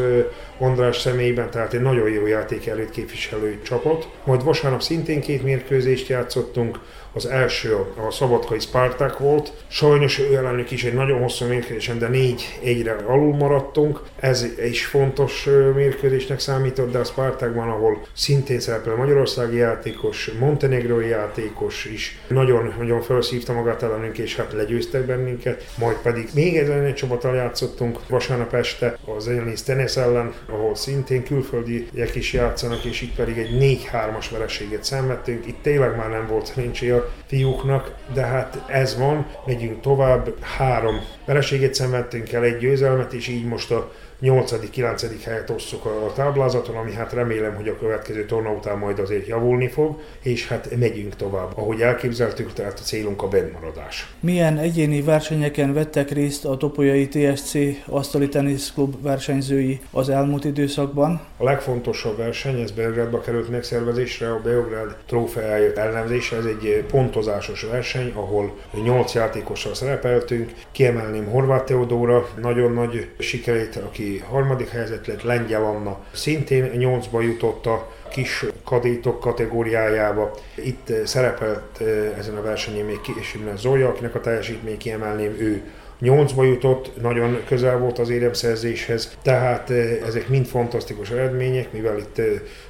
András 0.57 0.99
személyben, 0.99 1.49
tehát 1.49 1.73
egy 1.73 1.81
nagyon 1.81 2.09
jó 2.09 2.27
játék 2.27 2.67
előtt 2.67 2.89
képviselő 2.89 3.59
csapat. 3.61 4.07
Majd 4.23 4.43
vasárnap 4.43 4.81
szintén 4.81 5.21
két 5.21 5.43
mérkőzést 5.43 6.07
játszottunk, 6.07 6.79
az 7.13 7.25
első 7.25 7.75
a, 7.75 8.11
szabadkai 8.11 8.59
Spartak 8.59 9.19
volt. 9.19 9.53
Sajnos 9.67 10.19
ő 10.19 10.35
ellenük 10.35 10.71
is 10.71 10.83
egy 10.83 10.93
nagyon 10.93 11.21
hosszú 11.21 11.45
mérkőzésen, 11.45 11.99
de 11.99 12.07
négy 12.07 12.59
egyre 12.63 12.95
alul 13.07 13.35
maradtunk. 13.35 14.01
Ez 14.19 14.45
is 14.65 14.85
fontos 14.85 15.47
mérkőzésnek 15.75 16.39
számított, 16.39 16.91
de 16.91 16.97
a 16.97 17.03
Spartakban, 17.03 17.69
ahol 17.69 18.05
szintén 18.13 18.59
szerepel 18.59 18.95
magyarországi 18.95 19.57
játékos, 19.57 20.31
montenegrói 20.39 21.07
játékos 21.07 21.85
is 21.85 22.19
nagyon, 22.27 22.73
nagyon 22.77 23.01
felszívta 23.01 23.53
magát 23.53 23.83
ellenünk, 23.83 24.17
és 24.17 24.35
hát 24.35 24.53
legyőztek 24.53 25.05
bennünket. 25.05 25.65
Majd 25.77 25.97
pedig 25.97 26.27
még 26.33 26.57
ezen 26.57 26.83
egy 26.83 26.95
csapattal 26.95 27.35
játszottunk 27.35 27.99
vasárnap 28.07 28.53
este 28.53 28.97
az 29.15 29.27
Elnis 29.27 29.61
Tenes 29.63 29.97
ellen, 29.97 30.33
ahol 30.49 30.75
szintén 30.75 31.23
külföldiek 31.23 32.15
is 32.15 32.33
játszanak, 32.33 32.83
és 32.83 33.01
itt 33.01 33.15
pedig 33.15 33.37
egy 33.37 33.79
4-3-as 33.93 34.25
vereséget 34.31 34.83
szenvedtünk. 34.83 35.47
Itt 35.47 35.61
tényleg 35.61 35.95
már 35.95 36.09
nem 36.09 36.27
volt 36.27 36.45
szerencsé 36.79 36.98
fiúknak, 37.25 37.95
de 38.13 38.21
hát 38.21 38.63
ez 38.67 38.97
van, 38.97 39.25
megyünk 39.45 39.81
tovább, 39.81 40.33
három. 40.57 40.99
Vereséget 41.25 41.73
szenvedtünk 41.73 42.31
el, 42.31 42.43
egy 42.43 42.57
győzelmet, 42.57 43.13
és 43.13 43.27
így 43.27 43.45
most 43.45 43.71
a 43.71 43.91
8.-9. 44.21 45.11
helyet 45.23 45.49
osszuk 45.49 45.85
a 45.85 46.11
táblázaton, 46.15 46.75
ami 46.75 46.93
hát 46.93 47.13
remélem, 47.13 47.55
hogy 47.55 47.67
a 47.67 47.77
következő 47.77 48.25
torna 48.25 48.49
után 48.51 48.77
majd 48.77 48.99
azért 48.99 49.27
javulni 49.27 49.67
fog, 49.67 49.99
és 50.23 50.47
hát 50.47 50.77
megyünk 50.79 51.15
tovább. 51.15 51.57
Ahogy 51.57 51.81
elképzeltük, 51.81 52.53
tehát 52.53 52.79
a 52.79 52.81
célunk 52.81 53.21
a 53.21 53.27
bennmaradás. 53.27 54.13
Milyen 54.19 54.57
egyéni 54.57 55.01
versenyeken 55.01 55.73
vettek 55.73 56.11
részt 56.11 56.45
a 56.45 56.57
Topolyai 56.57 57.07
TSC 57.07 57.53
asztali 57.85 58.29
teniszklub 58.29 59.01
versenyzői 59.01 59.79
az 59.91 60.09
elmúlt 60.09 60.45
időszakban? 60.45 61.21
A 61.37 61.43
legfontosabb 61.43 62.17
verseny, 62.17 62.61
ez 62.61 62.71
Belgrádba 62.71 63.21
került 63.21 63.49
megszervezésre, 63.49 64.31
a 64.31 64.41
Beograd 64.43 64.95
trófeáért 65.05 65.77
ellenzése, 65.77 66.35
ez 66.35 66.45
egy 66.45 66.83
pontozásos 66.91 67.61
verseny, 67.61 68.11
ahol 68.15 68.57
8 68.83 69.13
játékossal 69.13 69.73
szerepeltünk. 69.73 70.53
Kiemelném 70.71 71.25
Horváth 71.25 71.65
Teodóra, 71.65 72.29
nagyon 72.41 72.73
nagy 72.73 73.07
sikerét, 73.17 73.75
aki 73.75 74.08
harmadik 74.17 74.69
helyzet 74.69 75.07
lett, 75.07 75.21
Lengyel 75.21 75.63
Anna. 75.63 75.99
Szintén 76.11 76.63
nyolcba 76.63 77.21
jutott 77.21 77.65
a 77.65 77.91
kis 78.09 78.45
kadétok 78.65 79.19
kategóriájába. 79.19 80.31
Itt 80.55 80.91
szerepelt 81.05 81.81
ezen 82.17 82.37
a 82.37 82.41
versenyen 82.41 82.85
még 82.85 83.01
később 83.01 83.57
Zolya, 83.57 83.87
akinek 83.87 84.15
a 84.15 84.21
teljesítmény 84.21 84.77
kiemelném, 84.77 85.35
ő 85.39 85.61
nyolcba 85.99 86.43
jutott, 86.43 87.01
nagyon 87.01 87.43
közel 87.47 87.77
volt 87.77 87.99
az 87.99 88.09
éremszerzéshez, 88.09 89.17
tehát 89.21 89.69
ezek 90.07 90.27
mind 90.27 90.45
fantasztikus 90.45 91.09
eredmények, 91.09 91.71
mivel 91.71 91.97
itt 91.97 92.21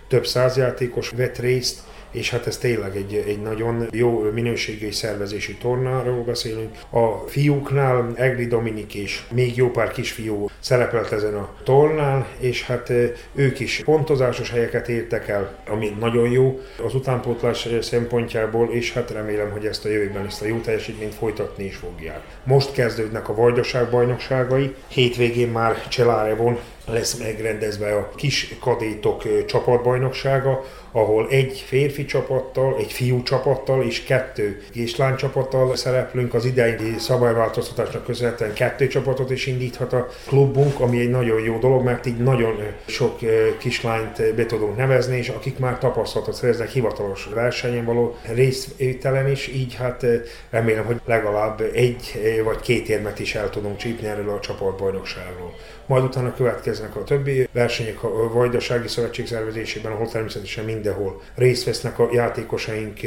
több 0.08 0.25
száz 0.25 0.58
játékos 0.58 1.10
vett 1.10 1.38
részt, 1.38 1.80
és 2.12 2.30
hát 2.30 2.48
ez 2.48 2.58
tényleg 2.58 2.95
egy, 2.95 3.24
egy 3.28 3.41
nagyon 3.41 3.88
jó 3.91 4.22
minőségi 4.34 4.86
és 4.86 4.95
szervezési 4.95 5.56
tornáról 5.56 6.24
beszélünk. 6.24 6.78
A 6.89 7.28
fiúknál 7.28 8.12
Egri 8.15 8.45
Dominik 8.45 8.93
és 8.93 9.22
még 9.32 9.56
jó 9.56 9.72
pár 9.72 9.91
kisfiú 9.91 10.50
szerepelt 10.60 11.12
ezen 11.12 11.36
a 11.36 11.54
tornán, 11.63 12.26
és 12.39 12.65
hát 12.65 12.91
ők 13.36 13.60
is 13.60 13.82
pontozásos 13.86 14.50
helyeket 14.50 14.89
értek 14.89 15.28
el, 15.28 15.63
ami 15.67 15.95
nagyon 16.00 16.30
jó 16.30 16.60
az 16.86 16.95
utánpótlás 16.95 17.67
szempontjából, 17.82 18.69
és 18.72 18.93
hát 18.93 19.12
remélem, 19.12 19.52
hogy 19.52 19.65
ezt 19.65 19.86
a 19.86 19.89
jövőben, 19.89 20.26
ezt 20.26 20.41
a 20.41 20.45
jó 20.45 20.58
teljesítményt 20.58 21.15
folytatni 21.15 21.63
is 21.63 21.76
fogják. 21.76 22.22
Most 22.43 22.72
kezdődnek 22.72 23.30
a 23.30 23.36
Vajdaság 23.36 23.89
bajnokságai, 23.89 24.76
hétvégén 24.88 25.50
már 25.50 25.88
Cselárevon 25.88 26.60
lesz 26.91 27.17
megrendezve 27.17 27.95
a 27.95 28.10
kis 28.15 28.56
kadétok 28.60 29.45
csapatbajnoksága, 29.45 30.65
ahol 30.91 31.28
egy 31.30 31.63
férfi 31.67 32.06
csapattal, 32.06 32.75
egy 32.80 32.91
fiú 32.91 33.23
csapattal 33.23 33.84
és 33.84 34.04
kettő 34.04 34.62
kislány 34.71 35.15
csapattal 35.15 35.75
szereplünk. 35.75 36.34
Az 36.34 36.45
idei 36.45 36.95
szabályváltoztatásnak 36.97 38.06
köszönhetően 38.06 38.54
kettő 38.54 38.88
csapatot 38.88 39.32
is 39.32 39.45
indíthat 39.45 39.93
a 39.93 40.08
klubunk, 40.28 40.80
ami 40.80 40.99
egy 40.99 41.10
nagyon 41.10 41.41
jó 41.41 41.58
dolog, 41.58 41.84
mert 41.84 42.06
így 42.06 42.17
nagyon 42.17 42.56
sok 42.86 43.19
kislányt 43.58 44.36
be 44.36 44.45
tudunk 44.45 44.78
nevezni, 44.78 45.17
és 45.17 45.30
akik 45.30 45.60
már 45.60 45.78
tapasztalatot 45.78 46.36
szereznek 46.36 46.69
hivatalos 46.69 47.30
versenyen 47.34 47.86
való 47.86 48.17
részvételen 48.34 49.30
is, 49.30 49.47
így 49.47 49.75
hát 49.75 50.06
remélem, 50.49 50.86
hogy 50.86 51.02
legalább 51.06 51.62
egy 51.73 52.21
vagy 52.43 52.60
két 52.60 52.89
érmet 52.89 53.19
is 53.19 53.36
el 53.36 53.49
tudunk 53.49 53.78
csípni 53.78 54.08
erről 54.08 54.30
a 54.30 54.39
csapatbajnokságról. 54.39 55.54
Majd 55.89 56.04
utána 56.04 56.34
következnek 56.34 56.95
a 56.95 57.04
többi 57.04 57.47
versenyek 57.52 58.04
a 58.04 58.34
Vajdasági 58.34 58.88
Szövetség 58.88 59.28
szervezésében, 59.28 59.91
ahol 59.91 60.08
természetesen 60.08 60.63
mind 60.63 60.75
mindenhol 60.75 61.21
részt 61.36 61.65
vesznek 61.65 61.99
a 61.99 62.10
játékosaink, 62.12 62.99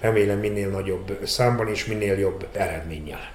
remélem 0.00 0.38
minél 0.38 0.68
nagyobb 0.68 1.18
számban 1.24 1.68
és 1.68 1.86
minél 1.86 2.18
jobb 2.18 2.46
eredménnyel. 2.52 3.32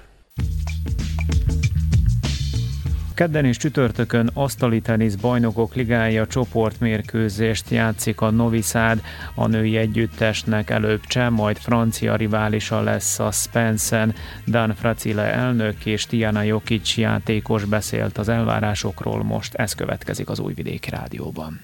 Kedden 3.16 3.44
és 3.44 3.56
csütörtökön 3.56 4.30
asztali 4.34 4.80
tenisz 4.80 5.14
bajnokok 5.14 5.74
ligája 5.74 6.26
csoportmérkőzést 6.26 7.70
játszik 7.70 8.20
a 8.20 8.30
Novi 8.30 8.60
Sad. 8.60 9.00
A 9.34 9.46
női 9.46 9.76
együttesnek 9.76 10.70
előbb 10.70 11.00
cseh, 11.00 11.30
majd 11.30 11.56
francia 11.56 12.16
riválisa 12.16 12.80
lesz 12.80 13.18
a 13.18 13.30
Spencer. 13.30 14.14
Dan 14.46 14.74
Fracile 14.74 15.22
elnök 15.22 15.86
és 15.86 16.06
Tiana 16.06 16.42
Jokic 16.42 16.96
játékos 16.96 17.64
beszélt 17.64 18.18
az 18.18 18.28
elvárásokról, 18.28 19.24
most 19.24 19.54
ez 19.54 19.74
következik 19.74 20.28
az 20.28 20.38
Újvidéki 20.38 20.90
Rádióban. 20.90 21.60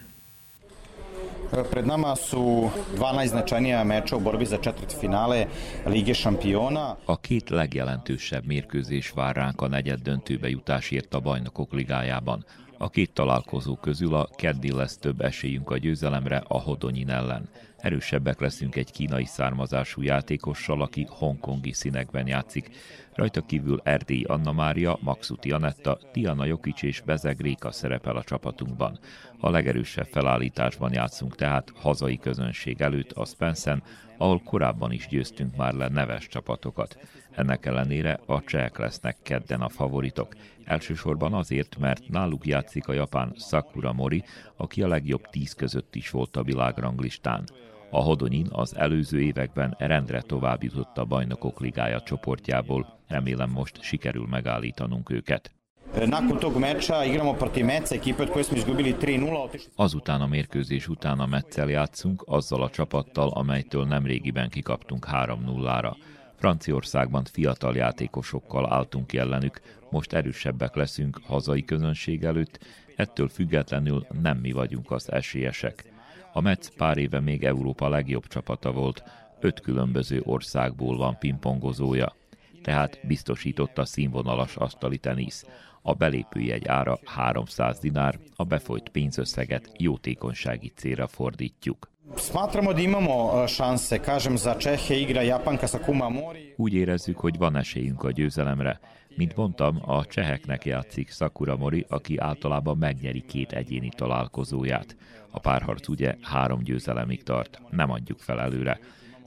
Pred 1.52 1.86
nama 1.86 2.16
su 2.16 2.70
dva 2.96 3.12
najznačajnija 3.12 3.84
meča 3.84 4.16
u 4.16 4.20
borbi 4.20 4.46
za 4.46 4.56
četvrt 4.56 4.94
finale 5.00 5.46
Lige 5.86 6.14
šampiona. 6.14 6.96
A 7.06 7.16
két 7.16 7.50
legjelentősebb 7.50 8.46
mérkőzés 8.46 9.10
vár 9.10 9.36
ránk 9.36 9.60
a 9.60 9.68
negyed 9.68 10.00
döntőbe 10.00 10.48
jutásért 10.48 11.14
a 11.14 11.20
bajnokok 11.20 11.72
ligájában. 11.72 12.44
A 12.78 12.88
két 12.88 13.12
találkozó 13.12 13.76
közül 13.76 14.14
a 14.14 14.28
keddi 14.36 14.72
lesz 14.72 14.98
több 14.98 15.20
esélyünk 15.20 15.70
a 15.70 15.76
győzelemre 15.76 16.42
a 16.48 16.60
Hodonyin 16.60 17.10
ellen. 17.10 17.48
Erősebbek 17.76 18.40
leszünk 18.40 18.76
egy 18.76 18.90
kínai 18.90 19.24
származású 19.24 20.02
játékossal, 20.02 20.82
aki 20.82 21.06
hongkongi 21.10 21.72
színekben 21.72 22.26
játszik. 22.26 22.70
Rajta 23.14 23.40
kívül 23.40 23.80
Erdély 23.84 24.22
Anna 24.22 24.52
Mária, 24.52 24.98
Maxuti 25.00 25.50
Anetta, 25.50 25.98
Tiana 26.12 26.44
Jokic 26.44 26.82
és 26.82 27.00
Bezeg 27.00 27.40
Réka 27.40 27.72
szerepel 27.72 28.16
a 28.16 28.24
csapatunkban. 28.24 28.98
A 29.44 29.50
legerősebb 29.50 30.06
felállításban 30.06 30.92
játszunk 30.92 31.34
tehát 31.34 31.72
hazai 31.74 32.18
közönség 32.18 32.80
előtt 32.80 33.12
a 33.12 33.24
Spencer, 33.24 33.82
ahol 34.16 34.42
korábban 34.44 34.92
is 34.92 35.06
győztünk 35.06 35.56
már 35.56 35.74
le 35.74 35.88
neves 35.88 36.26
csapatokat. 36.26 36.98
Ennek 37.30 37.66
ellenére 37.66 38.20
a 38.26 38.42
csehek 38.44 38.78
lesznek 38.78 39.16
kedden 39.22 39.60
a 39.60 39.68
favoritok. 39.68 40.34
Elsősorban 40.64 41.32
azért, 41.32 41.78
mert 41.78 42.08
náluk 42.08 42.46
játszik 42.46 42.88
a 42.88 42.92
japán 42.92 43.34
Sakura 43.36 43.92
Mori, 43.92 44.24
aki 44.56 44.82
a 44.82 44.88
legjobb 44.88 45.26
tíz 45.30 45.52
között 45.52 45.94
is 45.94 46.10
volt 46.10 46.36
a 46.36 46.42
világranglistán. 46.42 47.44
A 47.90 48.00
Hodonyin 48.00 48.46
az 48.50 48.76
előző 48.76 49.20
években 49.20 49.74
rendre 49.78 50.20
tovább 50.20 50.62
jutott 50.62 50.98
a 50.98 51.04
bajnokok 51.04 51.60
ligája 51.60 52.00
csoportjából, 52.00 52.98
remélem 53.08 53.50
most 53.50 53.82
sikerül 53.82 54.26
megállítanunk 54.26 55.10
őket. 55.10 55.61
Nakon 55.92 56.38
tog 56.38 56.56
mecsa 56.56 57.04
igramo 57.04 57.34
protiv 57.34 57.64
Metza, 57.64 57.94
ekipe 57.94 58.22
od 58.22 58.30
koje 58.30 58.44
smo 58.44 58.56
izgubili 58.56 58.94
3-0. 58.94 59.58
Azután 59.76 60.20
a 60.20 60.26
mérkőzés 60.26 60.88
után 60.88 61.20
a 61.20 61.26
Metzel 61.26 61.68
játszunk, 61.68 62.22
azzal 62.26 62.62
a 62.62 62.70
csapattal, 62.70 63.28
amelytől 63.28 63.84
nemrégiben 63.84 64.48
kikaptunk 64.48 65.06
3-0-ra. 65.12 65.94
Franciaországban 66.36 67.24
fiatal 67.24 67.76
játékosokkal 67.76 68.72
álltunk 68.72 69.12
ellenük, 69.12 69.60
most 69.90 70.12
erősebbek 70.12 70.74
leszünk 70.74 71.20
hazai 71.26 71.64
közönség 71.64 72.24
előtt, 72.24 72.58
ettől 72.96 73.28
függetlenül 73.28 74.06
nem 74.22 74.38
mi 74.38 74.52
vagyunk 74.52 74.90
az 74.90 75.12
esélyesek. 75.12 75.84
A 76.32 76.40
Metz 76.40 76.76
pár 76.76 76.98
éve 76.98 77.20
még 77.20 77.44
Európa 77.44 77.88
legjobb 77.88 78.26
csapata 78.26 78.72
volt, 78.72 79.02
öt 79.40 79.60
különböző 79.60 80.22
országból 80.24 80.96
van 80.96 81.18
pingpongozója, 81.18 82.16
tehát 82.62 83.00
biztosította 83.06 83.84
színvonalas 83.84 84.56
asztali 84.56 84.98
tenisz. 84.98 85.44
A 85.82 85.94
belépőjegy 85.94 86.66
ára 86.66 86.98
300 87.04 87.78
dinár, 87.78 88.18
a 88.36 88.44
befolyt 88.44 88.88
pénzösszeget 88.88 89.70
jótékonysági 89.78 90.72
célra 90.76 91.06
fordítjuk. 91.06 91.90
Smatramo 92.16 92.72
da 92.72 92.80
imamo 92.80 93.42
e, 93.42 93.46
šanse, 93.46 94.00
kažem 94.00 94.36
za 94.36 94.56
Čehe 94.56 94.94
igra 94.94 95.22
Japanka 95.22 95.66
sa 95.66 95.78
Kuma 95.78 96.08
Mori. 96.08 96.54
Úgy 96.56 96.74
érezzük, 96.74 97.18
hogy 97.18 97.38
van 97.38 97.56
esélyünk 97.56 98.04
a 98.04 98.10
győzelemre. 98.10 98.80
Mint 99.16 99.36
mondtam, 99.36 99.82
a 99.90 100.06
cseheknek 100.06 100.64
játszik 100.64 101.10
Sakura 101.10 101.56
Mori, 101.56 101.84
aki 101.88 102.18
általában 102.18 102.76
megnyeri 102.78 103.22
két 103.22 103.52
egyéni 103.52 103.88
találkozóját. 103.88 104.96
A 105.30 105.38
párharc 105.38 105.88
ugye 105.88 106.16
három 106.20 106.62
győzelemig 106.62 107.22
tart, 107.22 107.60
nem 107.70 107.90
adjuk 107.90 108.18
fel 108.18 108.40
előre. 108.40 108.78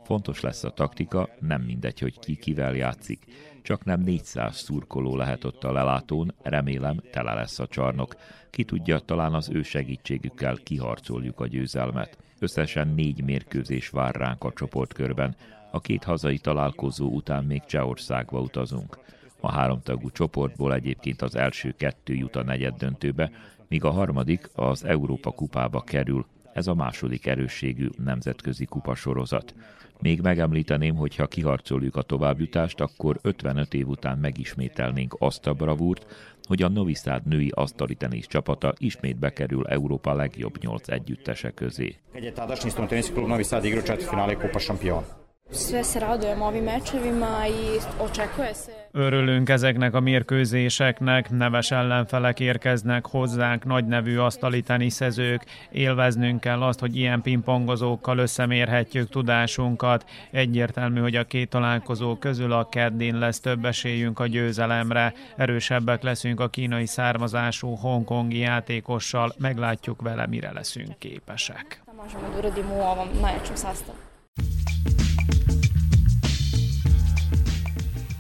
Fontos 0.06 0.42
lesz 0.42 0.64
a 0.64 0.70
taktika, 0.70 1.30
nem 1.40 1.62
mindegy, 1.62 2.00
hogy 2.00 2.20
ki 2.20 2.36
kivel 2.36 2.76
játszik. 2.76 3.26
Csak 3.62 3.84
nem 3.84 4.02
400 4.02 4.58
szurkoló 4.58 5.16
lehet 5.16 5.44
ott 5.44 5.64
a 5.64 5.72
lelátón, 5.72 6.34
remélem 6.42 7.02
tele 7.12 7.34
lesz 7.34 7.60
a 7.60 7.68
csarnok. 7.68 8.16
Ki 8.50 8.64
tudja, 8.64 9.00
talán 9.00 9.34
az 9.34 9.50
ő 9.50 9.62
segítségükkel 9.62 10.58
kiharcoljuk 10.64 11.40
a 11.40 11.48
győzelmet. 11.48 12.18
Összesen 12.40 12.88
négy 12.88 13.24
mérkőzés 13.24 13.90
vár 13.90 14.16
ránk 14.16 14.44
a 14.44 14.54
csoportkörben. 14.54 15.36
A 15.72 15.82
két 15.82 16.04
hazai 16.04 16.38
találkozó 16.38 17.10
után 17.10 17.44
még 17.44 17.66
Csehországba 17.66 18.40
utazunk. 18.40 19.00
A 19.40 19.52
háromtagú 19.52 20.12
csoportból 20.12 20.74
egyébként 20.74 21.22
az 21.22 21.36
első 21.36 21.74
kettő 21.78 22.14
jut 22.14 22.36
a 22.36 22.44
negyed 22.44 22.74
döntőbe, 22.74 23.32
míg 23.68 23.84
a 23.84 23.92
harmadik 23.92 24.50
az 24.56 24.84
Európa 24.84 25.32
kupába 25.32 25.82
kerül. 25.82 26.26
Ez 26.54 26.68
a 26.68 26.76
második 26.76 27.26
erősségű 27.26 27.90
nemzetközi 28.04 28.66
kupasorozat. 28.66 29.54
Még 30.02 30.22
megemlíteném, 30.22 30.96
hogy 30.96 31.16
ha 31.16 31.28
kiharcoljuk 31.28 31.96
a 31.96 32.02
továbbjutást, 32.02 32.80
akkor 32.80 33.20
55 33.22 33.74
év 33.74 33.88
után 33.88 34.18
megismételnénk 34.18 35.16
azt 35.20 35.48
a 35.48 35.54
bravúrt, 35.54 36.06
hogy 36.48 36.62
a 36.62 36.70
Noviszád 36.70 37.26
női 37.26 37.52
asztali 37.54 37.96
tenisz 37.96 38.28
csapata 38.28 38.74
ismét 38.78 39.20
bekerül 39.20 39.68
Európa 39.68 40.14
legjobb 40.14 40.58
nyolc 40.62 40.88
együttese 40.90 41.52
közé. 41.52 41.96
Kad 42.14 42.24
je 42.24 42.32
tadašnji 42.32 42.70
studenteniski 42.70 43.14
klub 43.14 43.28
Novi 43.28 43.44
Sad 43.44 43.66
igrao 43.66 43.82
četvrtfinale 43.82 44.36
Kupa 44.36 44.60
šampiona. 44.60 45.25
Sve 45.52 45.84
se 45.84 46.00
radujemo 46.00 46.46
ovim 46.46 46.64
mečevima 46.64 47.48
i 47.48 47.80
očekuje 48.00 48.54
se... 48.54 48.72
Örülünk 48.92 49.50
ezeknek 49.50 49.94
a 49.94 50.00
mérkőzéseknek, 50.00 51.30
neves 51.30 51.72
ellenfelek 51.72 52.40
érkeznek 52.40 53.06
hozzánk, 53.06 53.64
nagy 53.66 53.86
nevű 53.86 54.18
asztali 54.18 54.62
teniszezők, 54.62 55.46
élveznünk 55.72 56.40
kell 56.40 56.62
azt, 56.62 56.80
hogy 56.80 56.96
ilyen 56.96 57.22
pingpongozókkal 57.22 58.18
összemérhetjük 58.18 59.10
tudásunkat. 59.10 60.06
Egyértelmű, 60.32 61.00
hogy 61.00 61.16
a 61.16 61.24
két 61.24 61.50
találkozó 61.50 62.16
közül 62.16 62.52
a 62.52 62.70
keddin 62.70 63.18
lesz 63.18 63.40
több 63.40 63.66
esélyünk 63.66 64.20
a 64.20 64.28
győzelemre, 64.28 65.14
erősebbek 65.36 66.04
leszünk 66.04 66.40
a 66.40 66.48
kínai 66.48 66.86
származású 66.86 67.76
hongkongi 67.76 68.38
játékossal, 68.38 69.34
meglátjuk 69.38 70.02
vele, 70.02 70.28
mire 70.28 70.52
leszünk 70.52 70.98
képesek. 70.98 71.84
Možemo 72.04 72.30
da 72.30 72.38
uradimo 72.38 72.76
u 72.76 72.82
ovom 72.82 73.08
najjačem 73.22 73.56
sastavu. 73.56 73.98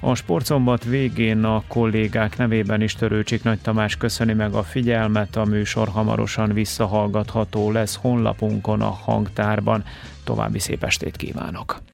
A 0.05 0.15
sportszombat 0.15 0.83
végén 0.83 1.43
a 1.43 1.63
kollégák 1.67 2.37
nevében 2.37 2.81
is 2.81 2.93
Törőcsik 2.93 3.43
Nagy 3.43 3.59
Tamás 3.59 3.97
köszöni 3.97 4.33
meg 4.33 4.53
a 4.53 4.63
figyelmet, 4.63 5.35
a 5.35 5.45
műsor 5.45 5.87
hamarosan 5.87 6.53
visszahallgatható 6.53 7.71
lesz 7.71 7.95
honlapunkon 7.95 8.81
a 8.81 8.89
hangtárban. 8.89 9.83
További 10.23 10.59
szép 10.59 10.83
estét 10.83 11.15
kívánok! 11.15 11.81